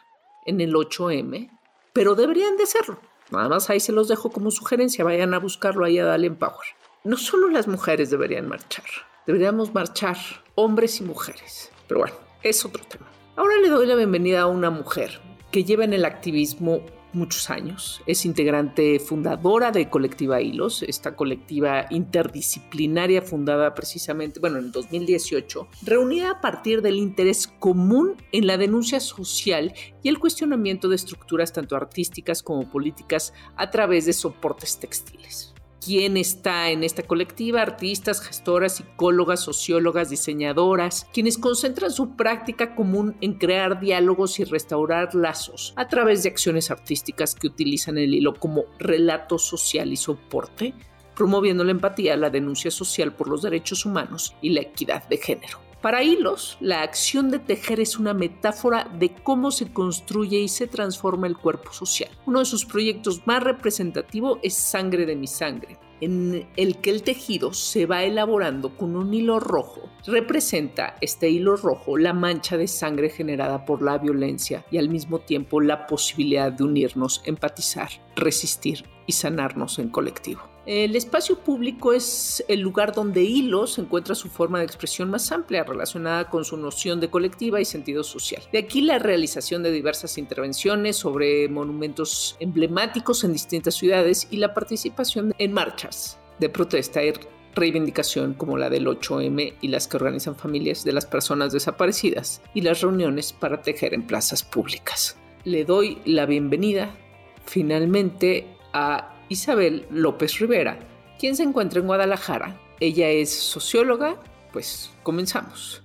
en 0.46 0.62
el 0.62 0.74
8M, 0.74 1.50
pero 1.94 2.16
deberían 2.16 2.58
de 2.58 2.66
serlo. 2.66 3.00
Nada 3.32 3.50
más 3.50 3.70
ahí 3.70 3.80
se 3.80 3.92
los 3.92 4.08
dejo 4.08 4.32
como 4.32 4.50
sugerencia, 4.50 5.04
vayan 5.04 5.34
a 5.34 5.40
buscarlo 5.40 5.86
ahí 5.86 6.00
a 6.00 6.06
Dale 6.06 6.32
Power. 6.32 6.66
No 7.04 7.18
solo 7.18 7.50
las 7.50 7.68
mujeres 7.68 8.10
deberían 8.10 8.48
marchar, 8.48 8.86
deberíamos 9.26 9.74
marchar 9.74 10.18
hombres 10.56 11.00
y 11.00 11.04
mujeres. 11.04 11.72
Pero 11.88 12.02
bueno, 12.02 12.16
es 12.44 12.66
otro 12.66 12.84
tema. 12.84 13.08
Ahora 13.36 13.56
le 13.62 13.70
doy 13.70 13.88
la 13.88 13.96
bienvenida 13.96 14.42
a 14.42 14.48
una 14.48 14.70
mujer 14.70 15.22
que 15.52 15.64
lleva 15.64 15.86
en 15.86 15.94
el 15.94 16.04
activismo 16.04 16.82
muchos 17.14 17.50
años. 17.50 18.02
Es 18.06 18.26
integrante 18.26 19.00
fundadora 19.00 19.72
de 19.72 19.90
Colectiva 19.90 20.42
Hilos, 20.42 20.84
esta 20.84 21.16
colectiva 21.16 21.86
interdisciplinaria 21.90 23.22
fundada 23.22 23.74
precisamente, 23.74 24.42
bueno, 24.42 24.60
en 24.60 24.72
2018, 24.72 25.70
reunida 25.84 26.32
a 26.32 26.42
partir 26.42 26.82
del 26.82 26.98
interés 26.98 27.48
común 27.48 28.18
en 28.32 28.46
la 28.46 28.58
denuncia 28.58 29.00
social 29.00 29.74
y 30.04 30.10
el 30.10 30.20
cuestionamiento 30.20 30.90
de 30.90 30.98
estructuras 30.98 31.54
tanto 31.54 31.76
artísticas 31.76 32.44
como 32.44 32.70
políticas 32.70 33.34
a 33.56 33.72
través 33.72 34.06
de 34.06 34.14
soportes 34.14 34.78
textiles 34.80 35.56
quién 35.84 36.18
está 36.18 36.70
en 36.70 36.84
esta 36.84 37.04
colectiva, 37.04 37.62
artistas, 37.62 38.22
gestoras, 38.22 38.78
psicólogas, 38.78 39.42
sociólogas, 39.42 40.10
diseñadoras, 40.10 41.08
quienes 41.14 41.38
concentran 41.38 41.92
su 41.92 42.16
práctica 42.16 42.76
común 42.76 43.16
en 43.22 43.34
crear 43.36 43.80
diálogos 43.80 44.40
y 44.40 44.44
restaurar 44.44 45.16
lazos 45.16 45.74
a 45.76 45.88
través 45.88 46.24
de 46.24 46.30
acciones 46.30 46.72
artísticas 46.72 47.36
que 47.36 47.48
utilizan 47.48 47.98
el 47.98 48.14
hilo 48.14 48.34
como 48.36 48.66
relato 48.78 49.38
social 49.38 49.92
y 49.92 49.98
soporte, 49.98 50.74
promoviendo 51.16 51.64
la 51.64 51.72
empatía, 51.72 52.16
la 52.16 52.30
denuncia 52.30 52.72
social 52.72 53.14
por 53.14 53.28
los 53.28 53.42
derechos 53.42 53.86
humanos 53.86 54.36
y 54.42 54.50
la 54.50 54.62
equidad 54.62 55.08
de 55.10 55.18
género. 55.18 55.69
Para 55.82 56.04
Hilos, 56.04 56.58
la 56.60 56.82
acción 56.82 57.32
de 57.32 57.40
tejer 57.40 57.80
es 57.80 57.98
una 57.98 58.14
metáfora 58.14 58.84
de 59.00 59.14
cómo 59.14 59.50
se 59.50 59.72
construye 59.72 60.38
y 60.40 60.50
se 60.50 60.68
transforma 60.68 61.26
el 61.26 61.38
cuerpo 61.38 61.72
social. 61.72 62.10
Uno 62.26 62.40
de 62.40 62.46
sus 62.46 62.66
proyectos 62.66 63.26
más 63.26 63.42
representativos 63.42 64.40
es 64.44 64.56
Sangre 64.56 65.06
de 65.06 65.16
mi 65.16 65.28
sangre, 65.28 65.78
en 66.02 66.50
el 66.58 66.82
que 66.82 66.90
el 66.90 67.02
tejido 67.04 67.54
se 67.54 67.86
va 67.86 68.04
elaborando 68.04 68.76
con 68.76 68.98
un 68.98 69.14
hilo 69.14 69.40
rojo. 69.40 69.90
Representa 70.06 70.98
este 71.00 71.30
hilo 71.30 71.56
rojo 71.56 71.98
la 71.98 72.12
mancha 72.12 72.58
de 72.58 72.68
sangre 72.68 73.10
generada 73.10 73.64
por 73.64 73.82
la 73.82 73.98
violencia 74.00 74.66
y 74.72 74.80
al 74.80 74.90
mismo 74.90 75.20
tiempo 75.20 75.62
la 75.62 75.88
posibilidad 75.88 76.52
de 76.52 76.66
unirnos, 76.66 77.22
empatizar, 77.24 77.90
resistir 78.18 78.84
y 79.08 79.14
sanarnos 79.14 79.80
en 79.80 79.88
colectivo. 79.88 80.42
El 80.70 80.96
espacio 80.96 81.40
público 81.40 81.94
es 81.94 82.46
el 82.48 82.60
lugar 82.60 82.94
donde 82.94 83.24
Hilos 83.24 83.80
encuentra 83.80 84.14
su 84.14 84.30
forma 84.30 84.60
de 84.60 84.66
expresión 84.66 85.10
más 85.10 85.32
amplia 85.32 85.64
relacionada 85.64 86.30
con 86.30 86.46
su 86.46 86.58
noción 86.58 87.00
de 87.00 87.10
colectiva 87.10 87.60
y 87.60 87.66
sentido 87.66 88.04
social. 88.04 88.44
De 88.52 88.60
aquí 88.60 88.82
la 88.82 89.00
realización 89.00 89.64
de 89.64 89.72
diversas 89.72 90.20
intervenciones 90.20 90.96
sobre 90.96 91.50
monumentos 91.50 92.38
emblemáticos 92.40 93.24
en 93.24 93.34
distintas 93.34 93.74
ciudades 93.74 94.28
y 94.30 94.38
la 94.38 94.54
participación 94.54 95.34
en 95.40 95.54
marchas 95.54 96.20
de 96.38 96.50
protesta 96.50 97.04
y 97.04 97.14
reivindicación 97.56 98.36
como 98.36 98.56
la 98.56 98.70
del 98.70 98.86
8M 98.86 99.56
y 99.62 99.70
las 99.70 99.88
que 99.88 99.98
organizan 99.98 100.36
familias 100.36 100.84
de 100.84 100.94
las 100.94 101.08
personas 101.08 101.52
desaparecidas 101.52 102.44
y 102.54 102.62
las 102.62 102.82
reuniones 102.82 103.34
para 103.34 103.64
tejer 103.64 103.96
en 103.96 104.06
plazas 104.06 104.44
públicas. 104.44 105.18
Le 105.46 105.66
doy 105.66 105.98
la 106.06 106.28
bienvenida 106.28 106.96
finalmente 107.44 108.46
a 108.72 109.16
Isabel 109.30 109.86
López 109.92 110.40
Rivera, 110.40 110.80
quien 111.20 111.36
se 111.36 111.44
encuentra 111.44 111.80
en 111.80 111.88
Guadalajara. 111.88 112.60
Ella 112.80 113.10
es 113.10 113.32
socióloga, 113.32 114.20
pues 114.52 114.92
comenzamos. 115.04 115.84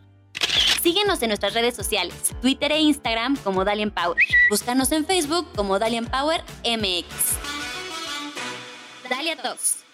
Síguenos 0.82 1.22
en 1.22 1.28
nuestras 1.28 1.54
redes 1.54 1.74
sociales, 1.74 2.34
Twitter 2.40 2.72
e 2.72 2.80
Instagram 2.80 3.36
como 3.36 3.64
Dalian 3.64 3.90
Power. 3.90 4.22
Búscanos 4.50 4.92
en 4.92 5.06
Facebook 5.06 5.46
como 5.54 5.78
Dalian 5.78 6.06
Power 6.06 6.42
MX. 6.64 7.06
Dalia 9.08 9.36
Talks. 9.36 9.84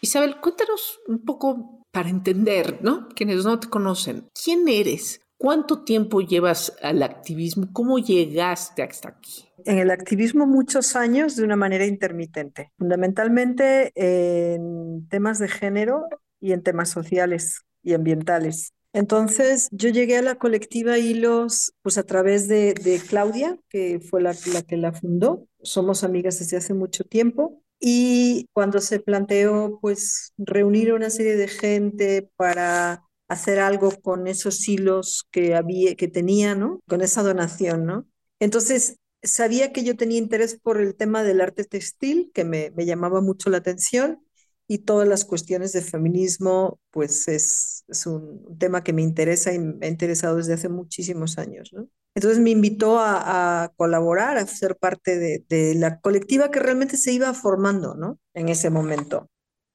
Isabel, 0.00 0.36
cuéntanos 0.40 1.00
un 1.06 1.24
poco 1.24 1.84
para 1.92 2.08
entender, 2.08 2.78
¿no? 2.82 3.08
Quienes 3.08 3.44
no 3.44 3.58
te 3.58 3.68
conocen, 3.68 4.28
¿quién 4.32 4.68
eres? 4.68 5.20
¿Cuánto 5.38 5.84
tiempo 5.84 6.20
llevas 6.20 6.76
al 6.82 7.00
activismo? 7.04 7.68
¿Cómo 7.72 8.00
llegaste 8.00 8.82
hasta 8.82 9.10
aquí? 9.10 9.44
En 9.64 9.78
el 9.78 9.92
activismo 9.92 10.48
muchos 10.48 10.96
años 10.96 11.36
de 11.36 11.44
una 11.44 11.54
manera 11.54 11.86
intermitente, 11.86 12.72
fundamentalmente 12.76 13.92
en 13.94 15.06
temas 15.08 15.38
de 15.38 15.46
género 15.46 16.06
y 16.40 16.52
en 16.52 16.64
temas 16.64 16.90
sociales 16.90 17.60
y 17.84 17.94
ambientales. 17.94 18.72
Entonces 18.92 19.68
yo 19.70 19.90
llegué 19.90 20.16
a 20.16 20.22
la 20.22 20.34
colectiva 20.34 20.98
Hilos 20.98 21.72
pues 21.82 21.98
a 21.98 22.02
través 22.02 22.48
de, 22.48 22.74
Claudia, 23.08 23.56
que 23.68 24.00
fue 24.00 24.20
la, 24.20 24.34
la 24.52 24.62
que 24.62 24.76
la 24.76 24.92
fundó. 24.92 25.46
Somos 25.62 26.02
amigas 26.02 26.40
desde 26.40 26.56
hace 26.56 26.74
mucho 26.74 27.04
tiempo 27.04 27.62
y 27.78 28.46
cuando 28.52 28.80
se 28.80 28.98
planteó 28.98 29.78
pues 29.80 30.32
reunir 30.36 30.90
a 30.90 30.94
una 30.96 31.10
serie 31.10 31.36
de 31.36 31.46
gente 31.46 32.28
para 32.34 33.07
hacer 33.28 33.60
algo 33.60 33.90
con 34.00 34.26
esos 34.26 34.66
hilos 34.68 35.26
que 35.30 35.54
había, 35.54 35.94
que 35.94 36.08
tenía, 36.08 36.54
¿no? 36.54 36.80
Con 36.88 37.02
esa 37.02 37.22
donación, 37.22 37.84
¿no? 37.84 38.06
Entonces, 38.40 38.96
sabía 39.22 39.72
que 39.72 39.84
yo 39.84 39.96
tenía 39.96 40.18
interés 40.18 40.58
por 40.58 40.80
el 40.80 40.94
tema 40.94 41.22
del 41.22 41.40
arte 41.40 41.64
textil, 41.64 42.30
que 42.32 42.44
me, 42.44 42.72
llamaba 42.78 43.20
mucho 43.20 43.50
la 43.50 43.58
atención, 43.58 44.24
y 44.70 44.78
todas 44.78 45.08
las 45.08 45.24
cuestiones 45.24 45.72
de 45.72 45.80
feminismo, 45.80 46.78
pues 46.90 47.26
es, 47.28 47.84
un, 48.06 48.58
tema 48.58 48.82
que 48.82 48.92
me 48.92 49.02
interesa 49.02 49.52
y 49.52 49.58
me 49.58 49.86
ha 49.86 49.88
interesado 49.88 50.36
desde 50.36 50.54
hace 50.54 50.68
muchísimos 50.68 51.38
años, 51.38 51.70
¿no? 51.72 51.88
Entonces 52.14 52.40
me 52.40 52.50
invitó 52.50 52.98
a, 52.98 53.64
a 53.64 53.68
colaborar, 53.76 54.38
a 54.38 54.46
ser 54.46 54.76
parte 54.76 55.18
de, 55.18 55.44
de, 55.48 55.74
la 55.74 56.00
colectiva 56.00 56.50
que 56.50 56.58
realmente 56.58 56.96
se 56.96 57.12
iba 57.12 57.32
formando, 57.32 57.94
¿no? 57.94 58.18
En 58.34 58.48
ese 58.48 58.70
momento. 58.70 59.28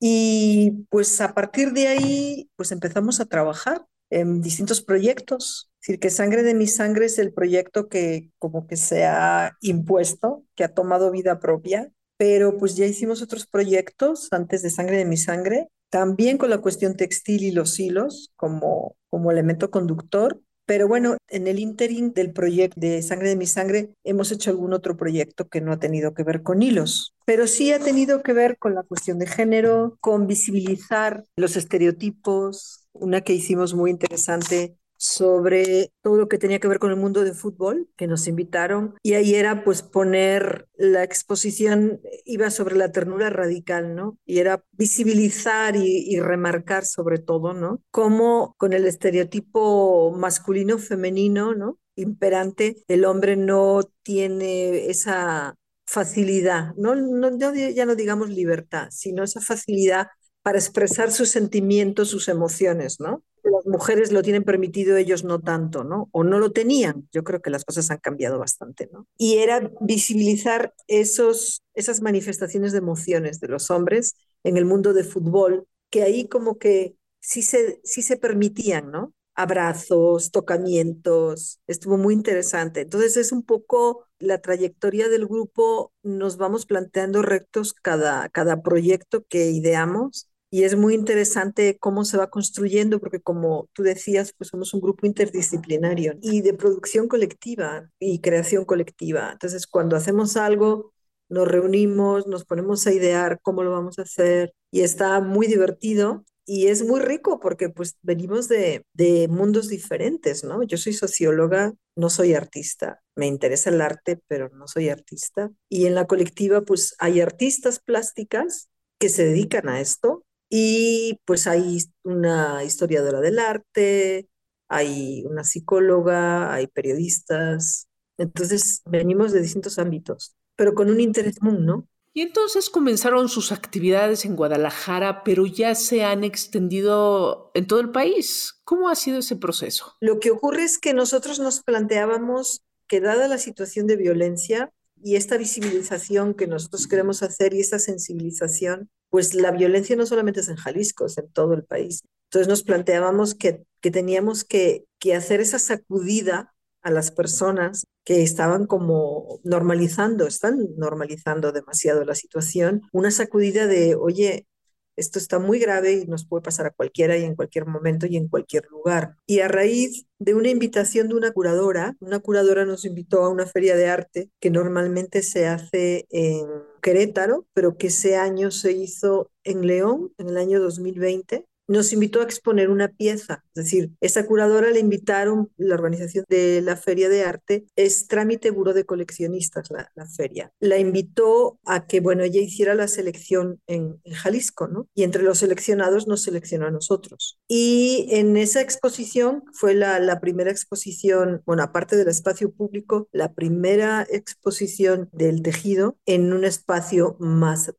Y 0.06 0.86
pues 0.90 1.22
a 1.22 1.34
partir 1.34 1.72
de 1.72 1.88
ahí, 1.88 2.50
pues 2.58 2.74
empezamos 2.74 3.22
a 3.22 3.26
trabajar 3.26 3.86
en 4.10 4.42
distintos 4.42 4.82
proyectos. 4.82 5.72
Es 5.80 5.88
decir, 5.88 6.00
que 6.02 6.10
Sangre 6.10 6.44
de 6.44 6.54
mi 6.54 6.68
Sangre 6.68 7.06
es 7.06 7.20
el 7.20 7.32
proyecto 7.32 7.88
que 7.88 8.30
como 8.38 8.68
que 8.68 8.76
se 8.76 9.06
ha 9.06 9.56
impuesto, 9.62 10.44
que 10.56 10.66
ha 10.66 10.74
tomado 10.74 11.10
vida 11.10 11.40
propia, 11.40 11.90
pero 12.18 12.58
pues 12.58 12.76
ya 12.76 12.86
hicimos 12.86 13.22
otros 13.22 13.48
proyectos 13.48 14.28
antes 14.32 14.62
de 14.62 14.72
Sangre 14.72 14.98
de 14.98 15.06
mi 15.06 15.16
Sangre, 15.16 15.70
también 15.90 16.38
con 16.38 16.50
la 16.50 16.58
cuestión 16.58 16.98
textil 16.98 17.42
y 17.46 17.52
los 17.52 17.80
hilos 17.80 18.34
como, 18.36 18.98
como 19.10 19.32
elemento 19.32 19.72
conductor, 19.72 20.42
pero 20.66 20.88
bueno, 20.88 21.18
en 21.30 21.48
el 21.48 21.60
interim 21.60 22.14
del 22.14 22.32
proyecto 22.32 22.80
de 22.80 23.02
Sangre 23.02 23.30
de 23.30 23.36
mi 23.36 23.46
Sangre 23.46 23.90
hemos 24.04 24.32
hecho 24.32 24.50
algún 24.50 24.74
otro 24.74 24.96
proyecto 24.96 25.48
que 25.48 25.62
no 25.62 25.72
ha 25.72 25.80
tenido 25.80 26.14
que 26.14 26.24
ver 26.24 26.44
con 26.44 26.62
hilos, 26.62 27.14
pero 27.26 27.48
sí 27.48 27.72
ha 27.72 27.80
tenido 27.80 28.24
que 28.24 28.34
ver 28.34 28.58
con 28.58 28.76
la 28.76 28.84
cuestión 28.84 29.20
de 29.20 29.28
género, 29.28 29.98
con 30.00 30.28
visibilizar 30.28 31.24
los 31.36 31.56
estereotipos, 31.56 32.88
una 32.94 33.22
que 33.22 33.34
hicimos 33.34 33.74
muy 33.74 33.92
interesante 33.92 34.76
sobre 35.04 35.92
todo 36.02 36.16
lo 36.16 36.30
que 36.30 36.38
tenía 36.38 36.62
que 36.62 36.70
ver 36.70 36.80
con 36.80 36.90
el 36.90 36.96
mundo 36.96 37.26
de 37.26 37.34
fútbol, 37.34 37.90
que 37.98 38.08
nos 38.08 38.26
invitaron, 38.30 38.96
y 39.04 39.16
ahí 39.16 39.36
era 39.36 39.66
pues 39.66 39.82
poner 39.82 40.70
la 40.76 41.04
exposición, 41.04 42.00
iba 42.24 42.50
sobre 42.50 42.78
la 42.78 42.94
ternura 42.94 43.30
radical, 43.30 43.96
¿no? 43.96 44.18
Y 44.26 44.40
era 44.40 44.64
visibilizar 44.72 45.76
y, 45.76 46.18
remarcar 46.22 46.86
sobre 46.86 47.20
todo, 47.20 47.54
¿no? 47.54 47.82
Cómo 47.92 48.56
con 48.58 48.72
el 48.72 48.86
estereotipo 48.86 50.14
masculino-femenino, 50.16 51.54
¿no? 51.54 51.80
Imperante, 51.98 52.78
el 52.88 53.04
hombre 53.04 53.36
no 53.36 53.82
tiene 54.04 54.90
esa 54.90 55.56
facilidad, 55.86 56.74
no, 56.78 56.96
no, 56.96 57.38
ya 57.54 57.86
no 57.86 57.96
digamos 57.96 58.30
libertad, 58.30 58.88
sino 58.90 59.24
esa 59.24 59.42
facilidad 59.42 60.08
para 60.44 60.60
expresar 60.60 61.12
sus 61.12 61.30
sentimientos, 61.30 62.08
sus 62.08 62.30
emociones, 62.30 63.02
¿no? 63.02 63.22
Las 63.44 63.66
mujeres 63.66 64.12
lo 64.14 64.22
tienen 64.22 64.44
permitido, 64.44 64.96
ellos 64.96 65.26
no 65.26 65.42
tanto, 65.42 65.84
¿no? 65.84 66.08
O 66.12 66.24
no 66.24 66.40
lo 66.40 66.52
tenían. 66.52 67.10
Yo 67.12 67.24
creo 67.24 67.42
que 67.42 67.50
las 67.50 67.66
cosas 67.66 67.92
han 67.92 67.98
cambiado 67.98 68.40
bastante, 68.40 68.90
¿no? 68.92 69.08
Y 69.18 69.38
era 69.40 69.70
visibilizar 69.82 70.74
esos, 70.88 71.62
esas 71.74 72.02
manifestaciones 72.02 72.72
de 72.72 72.78
emociones 72.78 73.42
de 73.42 73.50
los 73.50 73.70
hombres 73.70 74.16
en 74.44 74.56
el 74.58 74.66
mundo 74.66 74.94
de 74.94 75.04
fútbol, 75.04 75.68
que 75.90 76.04
ahí 76.04 76.28
como 76.28 76.58
que 76.58 76.96
sí 77.20 77.42
se, 77.42 77.82
sí 77.84 78.02
se 78.02 78.18
permitían, 78.18 78.92
¿no? 78.92 79.14
Abrazos, 79.36 80.32
tocamientos, 80.32 81.60
estuvo 81.68 81.98
muy 81.98 82.14
interesante. 82.14 82.82
Entonces 82.82 83.18
es 83.18 83.32
un 83.32 83.44
poco 83.44 84.06
la 84.20 84.40
trayectoria 84.40 85.10
del 85.10 85.26
grupo, 85.28 85.92
nos 86.04 86.38
vamos 86.38 86.66
planteando 86.66 87.22
rectos 87.24 87.74
cada, 87.74 88.30
cada 88.30 88.62
proyecto 88.62 89.26
que 89.28 89.52
ideamos 89.52 90.30
y 90.54 90.66
es 90.66 90.76
muy 90.78 90.94
interesante 90.94 91.80
cómo 91.80 92.06
se 92.06 92.16
va 92.16 92.30
construyendo, 92.30 93.00
porque 93.00 93.20
como 93.20 93.70
tú 93.74 93.82
decías, 93.82 94.36
pues 94.38 94.52
somos 94.52 94.72
un 94.76 94.82
grupo 94.82 95.08
interdisciplinario 95.08 96.14
y 96.22 96.42
de 96.42 96.54
producción 96.54 97.08
colectiva 97.08 97.90
y 97.98 98.20
creación 98.22 98.64
colectiva. 98.64 99.32
Entonces, 99.32 99.66
cuando 99.66 99.96
hacemos 99.96 100.38
algo, 100.38 100.94
nos 101.28 101.48
reunimos, 101.48 102.28
nos 102.28 102.46
ponemos 102.46 102.86
a 102.86 102.94
idear 102.94 103.40
cómo 103.42 103.64
lo 103.64 103.72
vamos 103.72 103.98
a 103.98 104.04
hacer 104.04 104.54
y 104.70 104.82
está 104.82 105.22
muy 105.22 105.48
divertido 105.48 106.24
y 106.46 106.68
es 106.68 106.86
muy 106.86 107.02
rico 107.02 107.40
porque 107.40 107.70
pues 107.70 107.98
venimos 108.04 108.48
de, 108.48 108.86
de 108.94 109.28
mundos 109.30 109.70
diferentes, 109.70 110.44
¿no? 110.44 110.62
Yo 110.62 110.78
soy 110.78 110.94
socióloga, 110.94 111.74
no 111.96 112.12
soy 112.12 112.36
artista, 112.36 113.02
me 113.16 113.26
interesa 113.26 113.72
el 113.72 113.82
arte, 113.82 114.22
pero 114.28 114.50
no 114.50 114.68
soy 114.68 114.90
artista. 114.90 115.50
Y 115.68 115.88
en 115.88 115.96
la 115.96 116.06
colectiva 116.06 116.62
pues 116.62 116.94
hay 117.00 117.22
artistas 117.22 117.80
plásticas 117.80 118.70
que 119.00 119.10
se 119.10 119.26
dedican 119.26 119.68
a 119.68 119.82
esto 119.82 120.24
Y 120.50 121.20
pues 121.26 121.48
hay 121.48 121.80
una 122.04 122.64
historiadora 122.64 123.22
del 123.22 123.40
arte, 123.40 124.28
hay 124.68 125.24
una 125.26 125.44
psicóloga, 125.44 126.54
hay 126.54 126.68
periodistas. 126.68 127.88
Entonces 128.18 128.82
venimos 128.86 129.32
de 129.32 129.42
distintos 129.42 129.80
ámbitos, 129.80 130.36
pero 130.56 130.74
con 130.74 130.90
un 130.90 131.00
interés 131.00 131.40
común, 131.40 131.66
¿no? 131.66 131.88
Y 132.16 132.22
entonces 132.22 132.70
comenzaron 132.70 133.28
sus 133.28 133.52
actividades 133.52 134.24
en 134.26 134.36
Guadalajara, 134.36 135.24
pero 135.24 135.48
ya 135.48 135.74
se 135.74 136.04
han 136.04 136.24
extendido 136.24 137.50
en 137.56 137.66
todo 137.66 137.80
el 137.80 137.92
país. 137.92 138.62
¿Cómo 138.64 138.90
ha 138.90 138.96
sido 138.96 139.20
ese 139.20 139.36
proceso? 139.36 139.96
Lo 140.00 140.20
que 140.20 140.30
ocurre 140.30 140.64
es 140.64 140.78
que 140.78 140.94
nosotros 140.94 141.40
nos 141.40 141.64
planteábamos 141.64 142.64
que 142.88 143.02
dada 143.02 143.28
la 143.28 143.40
situación 143.40 143.88
de 143.88 143.96
violencia 143.96 144.72
y 145.04 145.16
esta 145.16 145.38
visibilización 145.38 146.36
que 146.36 146.46
nosotros 146.46 146.88
queremos 146.88 147.24
hacer 147.24 147.56
y 147.56 147.62
esta 147.62 147.80
sensibilización, 147.80 148.92
pues 149.14 149.36
la 149.36 149.52
violencia 149.52 149.96
no 149.96 150.08
solamente 150.08 150.40
es 150.40 150.50
en 150.50 150.56
Jalisco, 150.56 151.06
es 151.06 151.20
en 151.20 151.32
todo 151.32 151.54
el 151.54 151.64
país. 151.64 152.02
Entonces 152.32 152.48
nos 152.48 152.64
planteábamos 152.64 153.36
que, 153.36 153.64
que 153.80 153.92
teníamos 153.92 154.44
que, 154.44 154.86
que 154.98 155.14
hacer 155.14 155.40
esa 155.40 155.60
sacudida 155.60 156.52
a 156.82 156.90
las 156.90 157.12
personas 157.12 157.86
que 158.04 158.24
estaban 158.24 158.66
como 158.66 159.40
normalizando, 159.44 160.26
están 160.26 160.66
normalizando 160.78 161.52
demasiado 161.52 162.04
la 162.06 162.16
situación, 162.16 162.82
una 162.92 163.12
sacudida 163.12 163.68
de, 163.68 163.94
oye, 163.94 164.48
esto 164.96 165.20
está 165.20 165.38
muy 165.38 165.60
grave 165.60 165.92
y 165.92 166.08
nos 166.08 166.26
puede 166.26 166.42
pasar 166.42 166.66
a 166.66 166.72
cualquiera 166.72 167.16
y 167.16 167.24
en 167.24 167.36
cualquier 167.36 167.68
momento 167.68 168.08
y 168.08 168.18
en 168.18 168.28
cualquier 168.28 168.66
lugar. 168.72 169.18
Y 169.28 169.42
a 169.42 169.48
raíz 169.48 170.08
de 170.18 170.34
una 170.34 170.50
invitación 170.50 171.08
de 171.08 171.14
una 171.14 171.34
curadora, 171.34 171.96
una 172.00 172.18
curadora 172.18 172.66
nos 172.66 172.84
invitó 172.84 173.24
a 173.24 173.30
una 173.30 173.46
feria 173.46 173.76
de 173.76 173.90
arte 173.90 174.32
que 174.40 174.50
normalmente 174.50 175.22
se 175.22 175.46
hace 175.46 176.08
en 176.10 176.48
Querétaro, 176.84 177.48
pero 177.54 177.78
que 177.78 177.88
ese 177.88 178.18
año 178.18 178.52
se 178.52 178.74
hizo 178.74 179.32
en 179.44 179.66
León, 179.66 180.14
en 180.20 180.30
el 180.30 180.38
año 180.38 180.62
2020, 180.62 181.48
nos 181.68 181.94
invitó 181.94 182.22
a 182.22 182.24
exponer 182.24 182.70
una 182.70 182.90
pieza. 182.90 183.44
Es 183.56 183.66
decir, 183.66 183.92
esa 184.02 184.26
curadora 184.26 184.70
le 184.70 184.80
invitaron, 184.80 185.52
la 185.58 185.76
organización 185.76 186.26
de 186.28 186.62
la 186.62 186.76
Feria 186.76 187.10
de 187.10 187.24
Arte, 187.24 187.66
es 187.76 188.08
trámite 188.08 188.52
buro 188.52 188.74
de 188.74 188.86
coleccionistas 188.86 189.70
la, 189.72 189.90
feria. 190.16 190.52
La 190.60 190.78
invitó 190.78 191.60
a 191.66 191.88
que, 191.88 192.00
bueno, 192.00 192.24
ella 192.24 192.42
hiciera 192.42 192.76
la 192.76 192.88
selección 192.88 193.62
en, 193.68 194.02
Jalisco, 194.12 194.68
¿no? 194.68 194.88
Y 194.94 195.04
entre 195.04 195.24
los 195.24 195.40
seleccionados 195.40 196.08
nos 196.08 196.24
seleccionó 196.24 196.68
a 196.68 196.72
nosotros. 196.72 197.40
Y 197.48 198.08
en 198.12 198.38
esa 198.38 198.62
exposición 198.62 199.44
fue 199.54 199.74
la, 199.74 200.20
primera 200.20 200.52
exposición, 200.52 201.42
bueno, 201.46 201.64
aparte 201.64 201.96
del 201.96 202.08
espacio 202.08 202.52
público, 202.52 203.08
la 203.12 203.34
primera 203.34 204.06
exposición 204.10 205.10
del 205.12 205.42
tejido 205.42 205.98
en 206.06 206.34
un 206.34 206.46
espacio 206.46 207.18
más 207.20 207.72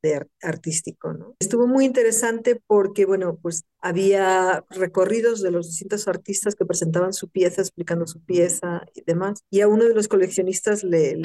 artístico, 0.42 1.12
¿no? 1.12 1.36
Estuvo 1.38 1.66
muy 1.66 1.84
interesante 1.84 2.60
porque, 2.66 3.06
bueno, 3.06 3.38
pues 3.40 3.64
había 3.84 4.64
recorridos 4.70 5.42
de 5.42 5.50
los 5.50 5.68
distintos 5.68 6.08
artistas 6.08 6.54
que 6.54 6.64
presentaban 6.64 7.12
su 7.12 7.28
pieza, 7.28 7.60
explicando 7.60 8.06
su 8.06 8.18
pieza 8.24 8.86
y 8.94 9.02
demás. 9.02 9.44
Y 9.50 9.60
a 9.60 9.68
uno 9.68 9.84
de 9.84 9.94
los 9.94 10.08
coleccionistas 10.08 10.84
le, 10.84 11.20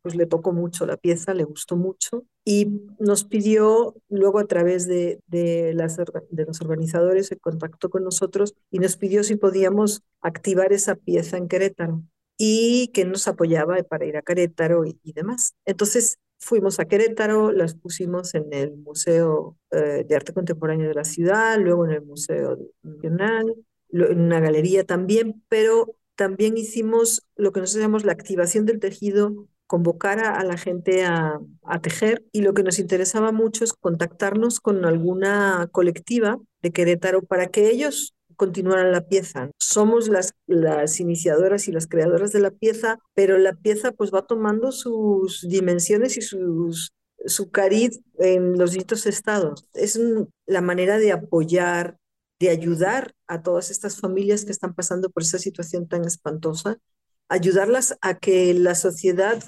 pues 0.00 0.14
le 0.14 0.26
tocó 0.26 0.52
mucho 0.52 0.86
la 0.86 0.96
pieza, 0.96 1.34
le 1.34 1.42
gustó 1.42 1.76
mucho 1.76 2.24
y 2.44 2.82
nos 3.00 3.24
pidió, 3.24 3.96
luego 4.08 4.38
a 4.38 4.46
través 4.46 4.86
de, 4.86 5.18
de, 5.26 5.74
los 5.74 6.60
organizadores, 6.60 7.26
se 7.26 7.36
contactó 7.36 7.90
con 7.90 8.04
nosotros 8.04 8.54
y 8.70 8.78
nos 8.78 8.96
pidió 8.96 9.24
si 9.24 9.34
podíamos 9.34 10.04
activar 10.20 10.72
esa 10.72 10.94
pieza 10.94 11.36
en 11.36 11.48
Querétaro 11.48 12.04
y 12.38 12.92
que 12.94 13.04
nos 13.04 13.26
apoyaba 13.26 13.82
para 13.82 14.06
ir 14.06 14.16
a 14.16 14.22
Querétaro 14.22 14.84
y, 14.84 15.00
y 15.02 15.14
demás. 15.14 15.56
Entonces, 15.64 16.18
Fuimos 16.38 16.78
a 16.78 16.84
Querétaro, 16.84 17.52
las 17.52 17.74
pusimos 17.74 18.34
en 18.34 18.52
el 18.52 18.76
Museo 18.76 19.56
eh, 19.70 20.04
de 20.06 20.14
Arte 20.16 20.32
Contemporáneo 20.32 20.88
de 20.88 20.94
la 20.94 21.04
ciudad, 21.04 21.58
luego 21.58 21.86
en 21.86 21.92
el 21.92 22.02
Museo 22.02 22.58
Nacional, 22.82 23.54
en 23.90 24.20
una 24.20 24.40
galería 24.40 24.84
también, 24.84 25.42
pero 25.48 25.96
también 26.16 26.56
hicimos 26.56 27.22
lo 27.36 27.52
que 27.52 27.60
nosotros 27.60 27.82
llamamos 27.82 28.04
la 28.04 28.12
activación 28.12 28.66
del 28.66 28.80
tejido, 28.80 29.46
convocar 29.66 30.20
a, 30.20 30.44
la 30.44 30.56
gente 30.56 31.04
a, 31.04 31.40
a, 31.62 31.80
tejer 31.80 32.24
y 32.32 32.42
lo 32.42 32.52
que 32.52 32.62
nos 32.62 32.78
interesaba 32.78 33.32
mucho 33.32 33.64
es 33.64 33.72
contactarnos 33.72 34.60
con 34.60 34.84
alguna 34.84 35.68
colectiva 35.72 36.38
de 36.62 36.70
Querétaro 36.70 37.22
para 37.22 37.46
que 37.46 37.70
ellos 37.70 38.13
continuar 38.36 38.84
la 38.86 39.06
pieza. 39.06 39.50
Somos 39.58 40.08
las, 40.08 40.32
las 40.46 41.00
iniciadoras 41.00 41.68
y 41.68 41.72
las 41.72 41.86
creadoras 41.86 42.32
de 42.32 42.40
la 42.40 42.50
pieza, 42.50 42.98
pero 43.14 43.38
la 43.38 43.54
pieza 43.54 43.92
pues 43.92 44.12
va 44.12 44.26
tomando 44.26 44.72
sus 44.72 45.46
dimensiones 45.48 46.16
y 46.16 46.22
sus, 46.22 46.92
su 47.26 47.50
cariz 47.50 48.00
en 48.18 48.58
los 48.58 48.72
distintos 48.72 49.06
estados. 49.06 49.68
Es 49.74 50.00
la 50.46 50.60
manera 50.60 50.98
de 50.98 51.12
apoyar, 51.12 51.98
de 52.38 52.50
ayudar 52.50 53.14
a 53.26 53.42
todas 53.42 53.70
estas 53.70 54.00
familias 54.00 54.44
que 54.44 54.52
están 54.52 54.74
pasando 54.74 55.10
por 55.10 55.22
esa 55.22 55.38
situación 55.38 55.88
tan 55.88 56.04
espantosa, 56.04 56.78
ayudarlas 57.28 57.96
a 58.00 58.18
que 58.18 58.54
la 58.54 58.74
sociedad 58.74 59.42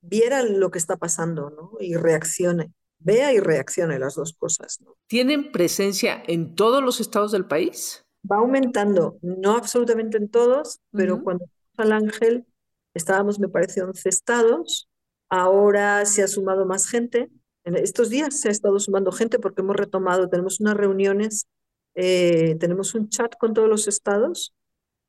viera 0.00 0.42
lo 0.42 0.70
que 0.70 0.78
está 0.78 0.96
pasando 0.96 1.50
¿no? 1.50 1.72
y 1.80 1.94
reaccione. 1.94 2.72
Vea 2.98 3.32
y 3.32 3.40
reaccione 3.40 3.98
las 3.98 4.14
dos 4.16 4.34
cosas. 4.34 4.78
¿no? 4.80 4.96
¿Tienen 5.06 5.52
presencia 5.52 6.22
en 6.26 6.54
todos 6.54 6.82
los 6.82 7.00
estados 7.00 7.32
del 7.32 7.46
país? 7.46 8.04
Va 8.30 8.36
aumentando, 8.36 9.18
no 9.22 9.56
absolutamente 9.56 10.18
en 10.18 10.28
todos, 10.28 10.80
pero 10.92 11.22
cuando 11.22 11.46
al 11.76 11.92
Ángel 11.92 12.46
estábamos, 12.94 13.38
me 13.38 13.48
parece, 13.48 13.82
11 13.82 14.08
estados, 14.08 14.88
ahora 15.28 16.04
se 16.06 16.22
ha 16.22 16.28
sumado 16.28 16.66
más 16.66 16.88
gente. 16.88 17.30
En 17.64 17.76
estos 17.76 18.10
días 18.10 18.40
se 18.40 18.48
ha 18.48 18.52
estado 18.52 18.78
sumando 18.78 19.12
gente 19.12 19.38
porque 19.38 19.62
hemos 19.62 19.76
retomado, 19.76 20.28
tenemos 20.28 20.60
unas 20.60 20.76
reuniones, 20.76 21.46
eh, 21.94 22.56
tenemos 22.58 22.94
un 22.94 23.08
chat 23.08 23.34
con 23.38 23.54
todos 23.54 23.68
los 23.68 23.88
estados 23.88 24.54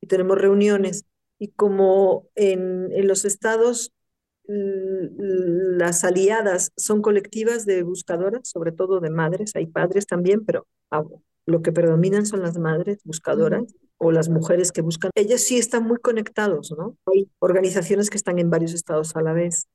y 0.00 0.06
tenemos 0.06 0.38
reuniones. 0.38 1.04
Y 1.38 1.48
como 1.48 2.28
en, 2.34 2.92
en 2.92 3.08
los 3.08 3.24
estados 3.24 3.92
las 4.46 6.04
aliadas 6.04 6.72
son 6.76 7.02
colectivas 7.02 7.64
de 7.64 7.82
buscadoras, 7.82 8.48
sobre 8.48 8.72
todo 8.72 9.00
de 9.00 9.10
madres, 9.10 9.54
hay 9.54 9.66
padres 9.66 10.06
también, 10.06 10.44
pero 10.44 10.66
lo 11.46 11.62
que 11.62 11.72
predominan 11.72 12.26
son 12.26 12.42
las 12.42 12.58
madres 12.58 12.98
buscadoras 13.04 13.74
o 13.98 14.10
las 14.10 14.28
mujeres 14.28 14.72
que 14.72 14.82
buscan. 14.82 15.10
Ellas 15.14 15.42
sí 15.42 15.58
están 15.58 15.84
muy 15.84 15.98
conectados, 15.98 16.74
¿no? 16.76 16.96
Hay 17.06 17.30
organizaciones 17.38 18.10
que 18.10 18.16
están 18.16 18.38
en 18.38 18.50
varios 18.50 18.74
estados 18.74 19.14
a 19.16 19.22
la 19.22 19.32
vez. 19.32 19.68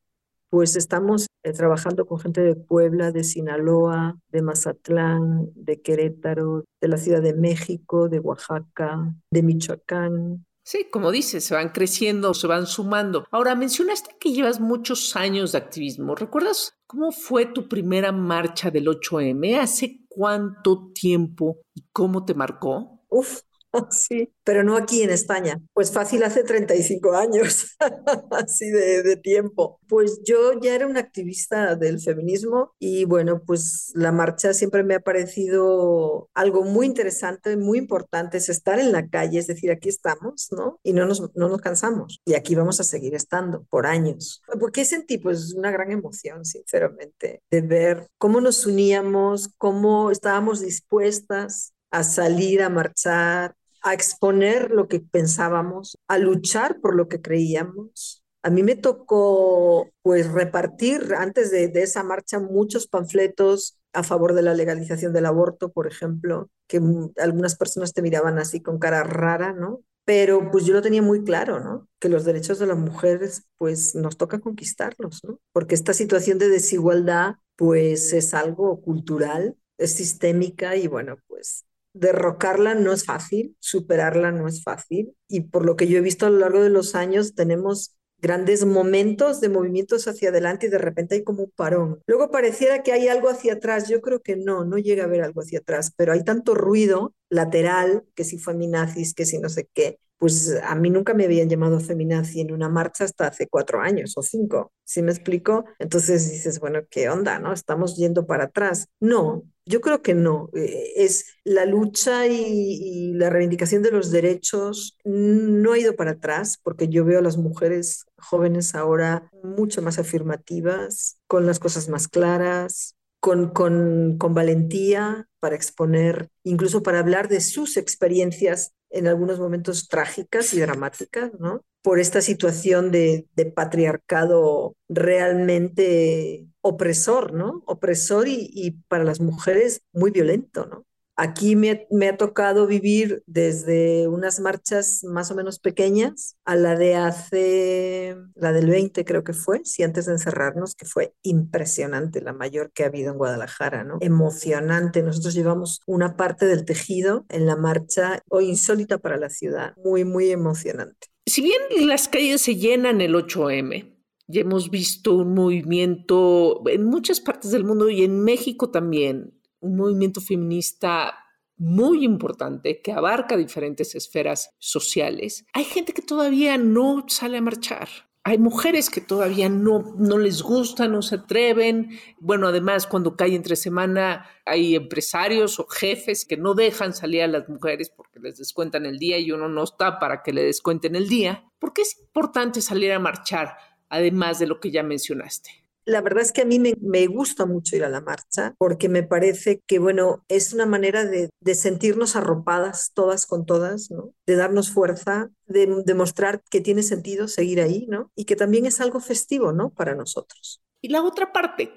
Pues 0.49 0.75
estamos 0.75 1.27
eh, 1.43 1.53
trabajando 1.53 2.05
con 2.05 2.19
gente 2.19 2.41
de 2.41 2.55
Puebla, 2.55 3.11
de 3.11 3.23
Sinaloa, 3.23 4.17
de 4.29 4.41
Mazatlán, 4.41 5.49
de 5.55 5.81
Querétaro, 5.81 6.63
de 6.81 6.87
la 6.87 6.97
Ciudad 6.97 7.21
de 7.21 7.33
México, 7.33 8.07
de 8.09 8.19
Oaxaca, 8.19 9.13
de 9.31 9.43
Michoacán, 9.43 10.45
Sí, 10.69 10.85
como 10.91 11.13
dices, 11.13 11.45
se 11.45 11.55
van 11.55 11.69
creciendo, 11.69 12.33
se 12.33 12.45
van 12.45 12.67
sumando. 12.67 13.25
Ahora, 13.31 13.55
mencionaste 13.55 14.17
que 14.19 14.33
llevas 14.33 14.59
muchos 14.59 15.15
años 15.15 15.53
de 15.53 15.59
activismo. 15.59 16.13
¿Recuerdas 16.13 16.73
cómo 16.85 17.13
fue 17.13 17.45
tu 17.45 17.69
primera 17.69 18.11
marcha 18.11 18.69
del 18.69 18.87
8M? 18.87 19.61
¿Hace 19.61 20.01
cuánto 20.09 20.91
tiempo 20.93 21.61
y 21.73 21.85
cómo 21.93 22.25
te 22.25 22.33
marcó? 22.33 22.99
Uf, 23.07 23.43
Sí, 23.91 24.33
pero 24.43 24.63
no 24.63 24.77
aquí 24.77 25.03
en 25.03 25.09
España. 25.09 25.59
Pues 25.73 25.91
fácil 25.91 26.23
hace 26.23 26.43
35 26.43 27.13
años, 27.13 27.75
así 28.31 28.69
de, 28.69 29.17
tiempo. 29.17 29.79
Pues 29.87 30.21
yo 30.25 30.59
ya 30.61 30.75
era 30.75 30.87
una 30.87 30.99
activista 30.99 31.75
del 31.75 31.99
feminismo 31.99 32.73
y 32.79 33.05
bueno, 33.05 33.41
pues 33.45 33.91
la 33.95 34.11
marcha 34.11 34.53
siempre 34.53 34.83
me 34.83 34.95
ha 34.95 34.99
parecido 34.99 36.29
algo 36.33 36.63
muy 36.63 36.85
interesante, 36.85 37.57
muy 37.57 37.77
importante, 37.79 38.37
es 38.37 38.49
estar 38.49 38.79
en 38.79 38.91
la 38.91 39.07
calle, 39.07 39.39
es 39.39 39.47
decir, 39.47 39.71
aquí 39.71 39.89
estamos, 39.89 40.47
¿no? 40.51 40.79
Y 40.83 40.93
no 40.93 41.05
nos, 41.05 41.35
no 41.35 41.49
nos 41.49 41.61
cansamos 41.61 42.21
y 42.25 42.35
aquí 42.35 42.55
vamos 42.55 42.79
a 42.79 42.83
seguir 42.83 43.15
estando 43.15 43.65
por 43.69 43.85
años. 43.85 44.41
¿Por 44.59 44.71
qué 44.71 44.85
sentí? 44.85 45.17
Pues 45.17 45.53
una 45.53 45.71
gran 45.71 45.91
emoción, 45.91 46.45
sinceramente, 46.45 47.41
de 47.49 47.61
ver 47.61 48.07
cómo 48.17 48.39
nos 48.41 48.65
uníamos, 48.65 49.49
cómo 49.57 50.11
estábamos 50.11 50.61
dispuestas 50.61 51.73
a 51.91 52.03
salir 52.03 52.61
a 52.61 52.69
marchar, 52.69 53.55
a 53.81 53.93
exponer 53.93 54.71
lo 54.71 54.87
que 54.87 54.99
pensábamos, 54.99 55.97
a 56.07 56.17
luchar 56.17 56.79
por 56.81 56.95
lo 56.95 57.07
que 57.07 57.21
creíamos. 57.21 58.23
A 58.43 58.49
mí 58.49 58.63
me 58.63 58.75
tocó 58.75 59.89
pues 60.01 60.31
repartir 60.31 61.13
antes 61.17 61.51
de, 61.51 61.71
esa 61.75 62.03
marcha 62.03 62.39
muchos 62.39 62.87
panfletos 62.87 63.77
a 63.93 64.03
favor 64.03 64.33
de 64.33 64.41
la 64.41 64.53
legalización 64.53 65.13
del 65.13 65.25
aborto, 65.25 65.71
por 65.71 65.87
ejemplo, 65.87 66.49
que 66.67 66.81
algunas 67.17 67.55
personas 67.55 67.93
te 67.93 68.01
miraban 68.01 68.37
así 68.39 68.61
con 68.61 68.77
cara 68.77 69.03
rara, 69.03 69.53
¿no? 69.53 69.81
Pero 70.05 70.51
pues 70.51 70.65
yo 70.65 70.73
lo 70.73 70.81
tenía 70.81 71.01
muy 71.01 71.23
claro, 71.23 71.59
¿no? 71.59 71.87
Que 71.99 72.09
los 72.09 72.23
derechos 72.23 72.59
de 72.59 72.67
las 72.67 72.77
mujeres 72.77 73.43
pues 73.57 73.95
nos 73.95 74.17
toca 74.17 74.39
conquistarlos, 74.39 75.23
¿no? 75.23 75.39
Porque 75.51 75.75
esta 75.75 75.93
situación 75.93 76.37
de 76.37 76.49
desigualdad 76.49 77.35
pues 77.55 78.13
es 78.13 78.33
algo 78.33 78.81
cultural, 78.81 79.57
es 79.77 79.93
sistémica 79.93 80.75
y 80.75 80.87
bueno, 80.87 81.17
pues 81.27 81.65
derrocarla 81.99 82.75
no 82.75 82.93
es 82.93 83.05
fácil, 83.05 83.55
superarla 83.59 84.31
no 84.31 84.47
es 84.47 84.63
fácil. 84.63 85.15
Y 85.27 85.41
por 85.41 85.65
lo 85.65 85.75
que 85.75 85.87
yo 85.87 85.97
he 85.97 86.01
visto 86.01 86.25
a 86.25 86.29
lo 86.29 86.39
largo 86.39 86.61
de 86.61 86.69
los 86.69 86.95
años, 86.95 87.35
tenemos 87.35 87.97
grandes 88.19 88.65
momentos 88.65 89.41
de 89.41 89.49
movimientos 89.49 90.07
hacia 90.07 90.29
adelante 90.29 90.67
y 90.67 90.69
de 90.69 90.77
repente 90.79 91.15
hay 91.15 91.23
como 91.23 91.43
un 91.43 91.51
parón. 91.51 92.01
Luego 92.07 92.31
pareciera 92.31 92.83
que 92.83 92.91
hay 92.91 93.07
algo 93.07 93.29
hacia 93.29 93.53
atrás. 93.53 93.87
Yo 93.89 94.01
creo 94.01 94.21
que 94.21 94.35
no, 94.35 94.65
no 94.65 94.77
llega 94.77 95.03
a 95.03 95.05
haber 95.07 95.23
algo 95.23 95.41
hacia 95.41 95.59
atrás, 95.59 95.93
pero 95.95 96.13
hay 96.13 96.23
tanto 96.23 96.55
ruido 96.55 97.13
lateral, 97.29 98.03
que 98.15 98.23
si 98.23 98.39
feminazis, 98.39 99.13
que 99.13 99.25
si 99.25 99.37
no 99.39 99.49
sé 99.49 99.69
qué, 99.73 99.99
pues 100.17 100.55
a 100.63 100.75
mí 100.75 100.89
nunca 100.89 101.13
me 101.13 101.25
habían 101.25 101.49
llamado 101.49 101.79
feminazi 101.79 102.41
en 102.41 102.51
una 102.51 102.69
marcha 102.69 103.03
hasta 103.03 103.27
hace 103.27 103.47
cuatro 103.47 103.81
años 103.81 104.13
o 104.17 104.23
cinco, 104.23 104.71
¿sí 104.83 105.01
me 105.03 105.11
explico? 105.11 105.65
Entonces 105.79 106.31
dices, 106.31 106.59
bueno, 106.59 106.81
¿qué 106.89 107.09
onda, 107.09 107.39
no? 107.39 107.53
Estamos 107.53 107.95
yendo 107.97 108.25
para 108.25 108.45
atrás. 108.45 108.87
No, 108.99 109.43
yo 109.67 109.81
creo 109.81 110.01
que 110.01 110.13
no. 110.13 110.49
Eh, 110.53 110.93
es 110.95 111.25
la 111.43 111.65
lucha 111.65 112.27
y, 112.27 113.13
la 113.13 113.29
reivindicación 113.29 113.83
de 113.83 113.91
los 113.91 114.11
derechos 114.11 114.97
no 115.03 115.73
ha 115.73 115.79
ido 115.79 115.95
para 115.95 116.11
atrás 116.11 116.59
porque 116.61 116.87
yo 116.87 117.05
veo 117.05 117.19
a 117.19 117.23
las 117.23 117.37
mujeres 117.37 118.05
jóvenes 118.17 118.75
ahora 118.75 119.29
mucho 119.43 119.81
más 119.81 119.99
afirmativas, 119.99 121.19
con 121.27 121.45
las 121.45 121.59
cosas 121.59 121.89
más 121.89 122.07
claras, 122.07 122.95
con, 123.19 123.49
con, 123.49 124.17
con 124.17 124.33
valentía 124.33 125.27
para 125.39 125.55
exponer, 125.55 126.29
incluso 126.43 126.83
para 126.83 126.99
hablar 126.99 127.27
de 127.27 127.41
sus 127.41 127.77
experiencias 127.77 128.73
en 128.89 129.07
algunos 129.07 129.39
momentos 129.39 129.87
trágicas 129.89 130.53
y 130.53 130.59
dramáticas, 130.59 131.31
¿no? 131.39 131.61
Por 131.81 131.99
esta 131.99 132.21
situación 132.21 132.91
de, 132.91 133.27
de 133.35 133.45
patriarcado 133.45 134.75
realmente 134.87 136.47
opresor, 136.67 137.33
¿no? 137.33 137.63
Opresor 137.65 138.27
y, 138.27 138.77
para 138.87 139.03
las 139.03 139.19
mujeres 139.19 139.81
muy 139.93 140.11
violento, 140.11 140.65
¿no? 140.65 140.85
Aquí 141.19 141.55
me, 141.55 141.87
ha 142.07 142.17
tocado 142.17 142.67
vivir 142.67 143.23
desde 143.25 144.07
unas 144.07 144.39
marchas 144.39 145.03
más 145.03 145.31
o 145.31 145.35
menos 145.35 145.57
pequeñas 145.57 146.37
a 146.45 146.55
la 146.55 146.75
de 146.75 146.95
hace, 146.95 148.15
la 148.35 148.53
del 148.53 148.69
20 148.69 149.03
creo 149.03 149.23
que 149.23 149.33
fue, 149.33 149.61
si 149.63 149.81
antes 149.81 150.05
de 150.05 150.11
encerrarnos, 150.11 150.75
que 150.75 150.85
fue 150.85 151.15
impresionante, 151.23 152.21
la 152.21 152.33
mayor 152.33 152.71
que 152.71 152.83
ha 152.83 152.87
habido 152.87 153.11
en 153.11 153.17
Guadalajara, 153.17 153.83
¿no? 153.83 153.97
Emocionante. 153.99 155.01
Nosotros 155.01 155.33
llevamos 155.33 155.81
una 155.87 156.15
parte 156.17 156.45
del 156.45 156.65
tejido 156.65 157.25
en 157.29 157.47
la 157.47 157.55
marcha, 157.55 158.21
o 158.29 158.39
insólita 158.39 158.99
para 158.99 159.17
la 159.17 159.31
ciudad, 159.31 159.73
muy, 159.83 160.03
muy 160.03 160.29
emocionante. 160.29 161.07
Si 161.25 161.41
bien 161.41 161.61
las 161.87 162.07
calles 162.07 162.41
se 162.41 162.57
llenan 162.57 163.01
el 163.01 163.15
8M, 163.15 163.96
y 164.27 164.39
hemos 164.39 164.69
visto 164.69 165.15
un 165.15 165.33
movimiento 165.33 166.61
en 166.67 166.85
muchas 166.85 167.19
partes 167.21 167.51
del 167.51 167.63
mundo 167.63 167.89
y 167.89 168.03
en 168.03 168.23
México 168.23 168.69
también 168.69 169.33
un 169.59 169.75
movimiento 169.75 170.21
feminista 170.21 171.13
muy 171.57 172.05
importante 172.05 172.81
que 172.81 172.91
abarca 172.91 173.35
diferentes 173.35 173.95
esferas 173.95 174.51
sociales. 174.59 175.45
Hay 175.53 175.63
gente 175.63 175.93
que 175.93 176.01
todavía 176.01 176.57
no 176.57 177.05
sale 177.07 177.37
a 177.37 177.41
marchar. 177.41 177.89
Hay 178.23 178.37
mujeres 178.37 178.89
que 178.89 178.99
todavía 178.99 179.47
no, 179.47 179.95
no 179.97 180.17
les 180.17 180.41
gusta, 180.41 180.87
no 180.89 181.01
se 181.01 181.15
atreven. 181.15 181.97
Bueno, 182.19 182.49
además, 182.49 182.85
cuando 182.85 183.15
cae 183.15 183.33
entre 183.33 183.55
semana, 183.55 184.25
hay 184.45 184.75
empresarios 184.75 185.59
o 185.61 185.65
jefes 185.65 186.25
que 186.25 186.35
no 186.35 186.53
dejan 186.53 186.93
salir 186.93 187.23
a 187.23 187.27
las 187.27 187.47
mujeres 187.47 187.89
porque 187.89 188.19
les 188.19 188.37
descuentan 188.37 188.85
el 188.85 188.99
día 188.99 189.17
y 189.17 189.31
uno 189.31 189.47
no 189.47 189.63
está 189.63 189.97
para 189.97 190.23
que 190.23 190.33
le 190.33 190.43
descuenten 190.43 190.97
el 190.97 191.07
día. 191.07 191.45
¿Por 191.57 191.71
qué 191.71 191.83
es 191.83 191.97
importante 192.01 192.59
salir 192.59 192.91
a 192.91 192.99
marchar, 192.99 193.55
además 193.89 194.39
de 194.39 194.47
lo 194.47 194.59
que 194.59 194.71
ya 194.71 194.83
mencionaste? 194.83 195.49
La 195.87 196.01
verdad 196.01 196.21
es 196.21 196.33
que 196.33 196.41
a 196.41 196.45
mí 196.45 196.59
me, 196.59 197.07
gusta 197.07 197.45
mucho 197.45 197.77
ir 197.77 197.85
a 197.85 197.89
la 197.89 198.01
marcha 198.01 198.53
porque 198.57 198.89
me 198.89 199.03
parece 199.03 199.61
que, 199.65 199.79
bueno, 199.79 200.25
es 200.27 200.51
una 200.51 200.65
manera 200.65 201.05
de, 201.05 201.29
sentirnos 201.55 202.17
arropadas 202.17 202.91
todas 202.93 203.25
con 203.25 203.45
todas, 203.45 203.89
¿no? 203.89 204.13
De 204.25 204.35
darnos 204.35 204.69
fuerza, 204.69 205.29
de 205.45 205.83
demostrar 205.85 206.43
que 206.51 206.59
tiene 206.59 206.83
sentido 206.83 207.29
seguir 207.29 207.61
ahí, 207.61 207.85
¿no? 207.87 208.11
Y 208.15 208.25
que 208.25 208.35
también 208.35 208.65
es 208.65 208.81
algo 208.81 208.99
festivo, 208.99 209.53
¿no? 209.53 209.69
Para 209.69 209.95
nosotros. 209.95 210.61
Y 210.81 210.89
la 210.89 211.01
otra 211.01 211.31
parte, 211.31 211.71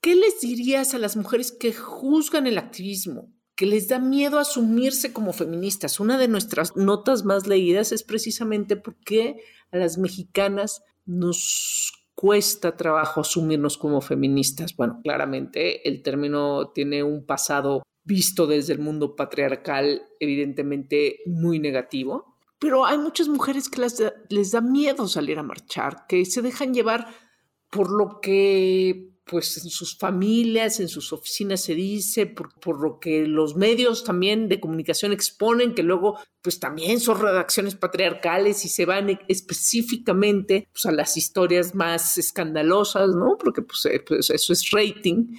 ¿qué 0.00 0.14
les 0.14 0.40
dirías 0.40 0.94
a 0.94 0.98
las 0.98 1.16
mujeres 1.16 1.50
que 1.50 1.72
juzgan 1.72 2.46
el 2.46 2.58
activismo? 2.58 3.32
que 3.56 3.66
les 3.66 3.88
da 3.88 3.98
miedo 3.98 4.38
asumirse 4.38 5.14
como 5.14 5.32
feministas. 5.32 5.98
Una 5.98 6.18
de 6.18 6.28
nuestras 6.28 6.76
notas 6.76 7.24
más 7.24 7.46
leídas 7.46 7.90
es 7.90 8.02
precisamente 8.02 8.76
por 8.76 8.96
qué 8.96 9.40
a 9.72 9.78
las 9.78 9.96
mexicanas 9.96 10.82
nos 11.06 11.92
cuesta 12.14 12.76
trabajo 12.76 13.20
asumirnos 13.20 13.78
como 13.78 14.00
feministas. 14.00 14.74
Bueno, 14.76 15.00
claramente 15.02 15.88
el 15.88 16.02
término 16.02 16.70
tiene 16.72 17.02
un 17.02 17.24
pasado 17.24 17.82
visto 18.04 18.46
desde 18.46 18.72
el 18.72 18.78
mundo 18.78 19.16
patriarcal 19.16 20.02
evidentemente 20.20 21.20
muy 21.26 21.58
negativo, 21.58 22.36
pero 22.58 22.86
hay 22.86 22.98
muchas 22.98 23.28
mujeres 23.28 23.68
que 23.68 23.86
les 24.30 24.50
da 24.52 24.60
miedo 24.60 25.08
salir 25.08 25.38
a 25.38 25.42
marchar, 25.42 26.06
que 26.08 26.24
se 26.24 26.40
dejan 26.40 26.72
llevar 26.72 27.06
por 27.70 27.90
lo 27.90 28.20
que 28.20 29.15
pues 29.26 29.56
en 29.62 29.70
sus 29.70 29.98
familias, 29.98 30.78
en 30.78 30.88
sus 30.88 31.12
oficinas 31.12 31.60
se 31.60 31.74
dice, 31.74 32.26
por, 32.26 32.80
lo 32.80 33.00
que 33.00 33.26
los 33.26 33.56
medios 33.56 34.04
también 34.04 34.48
de 34.48 34.60
comunicación 34.60 35.12
exponen, 35.12 35.74
que 35.74 35.82
luego 35.82 36.18
pues 36.40 36.60
también 36.60 37.00
son 37.00 37.20
redacciones 37.20 37.74
patriarcales 37.74 38.64
y 38.64 38.68
se 38.68 38.86
van 38.86 39.18
específicamente 39.26 40.68
pues, 40.72 40.86
a 40.86 40.92
las 40.92 41.16
historias 41.16 41.74
más 41.74 42.18
escandalosas, 42.18 43.10
¿no? 43.10 43.36
Porque 43.36 43.62
pues, 43.62 43.84
eh, 43.86 44.00
pues 44.06 44.30
eso 44.30 44.52
es 44.52 44.70
rating. 44.70 45.36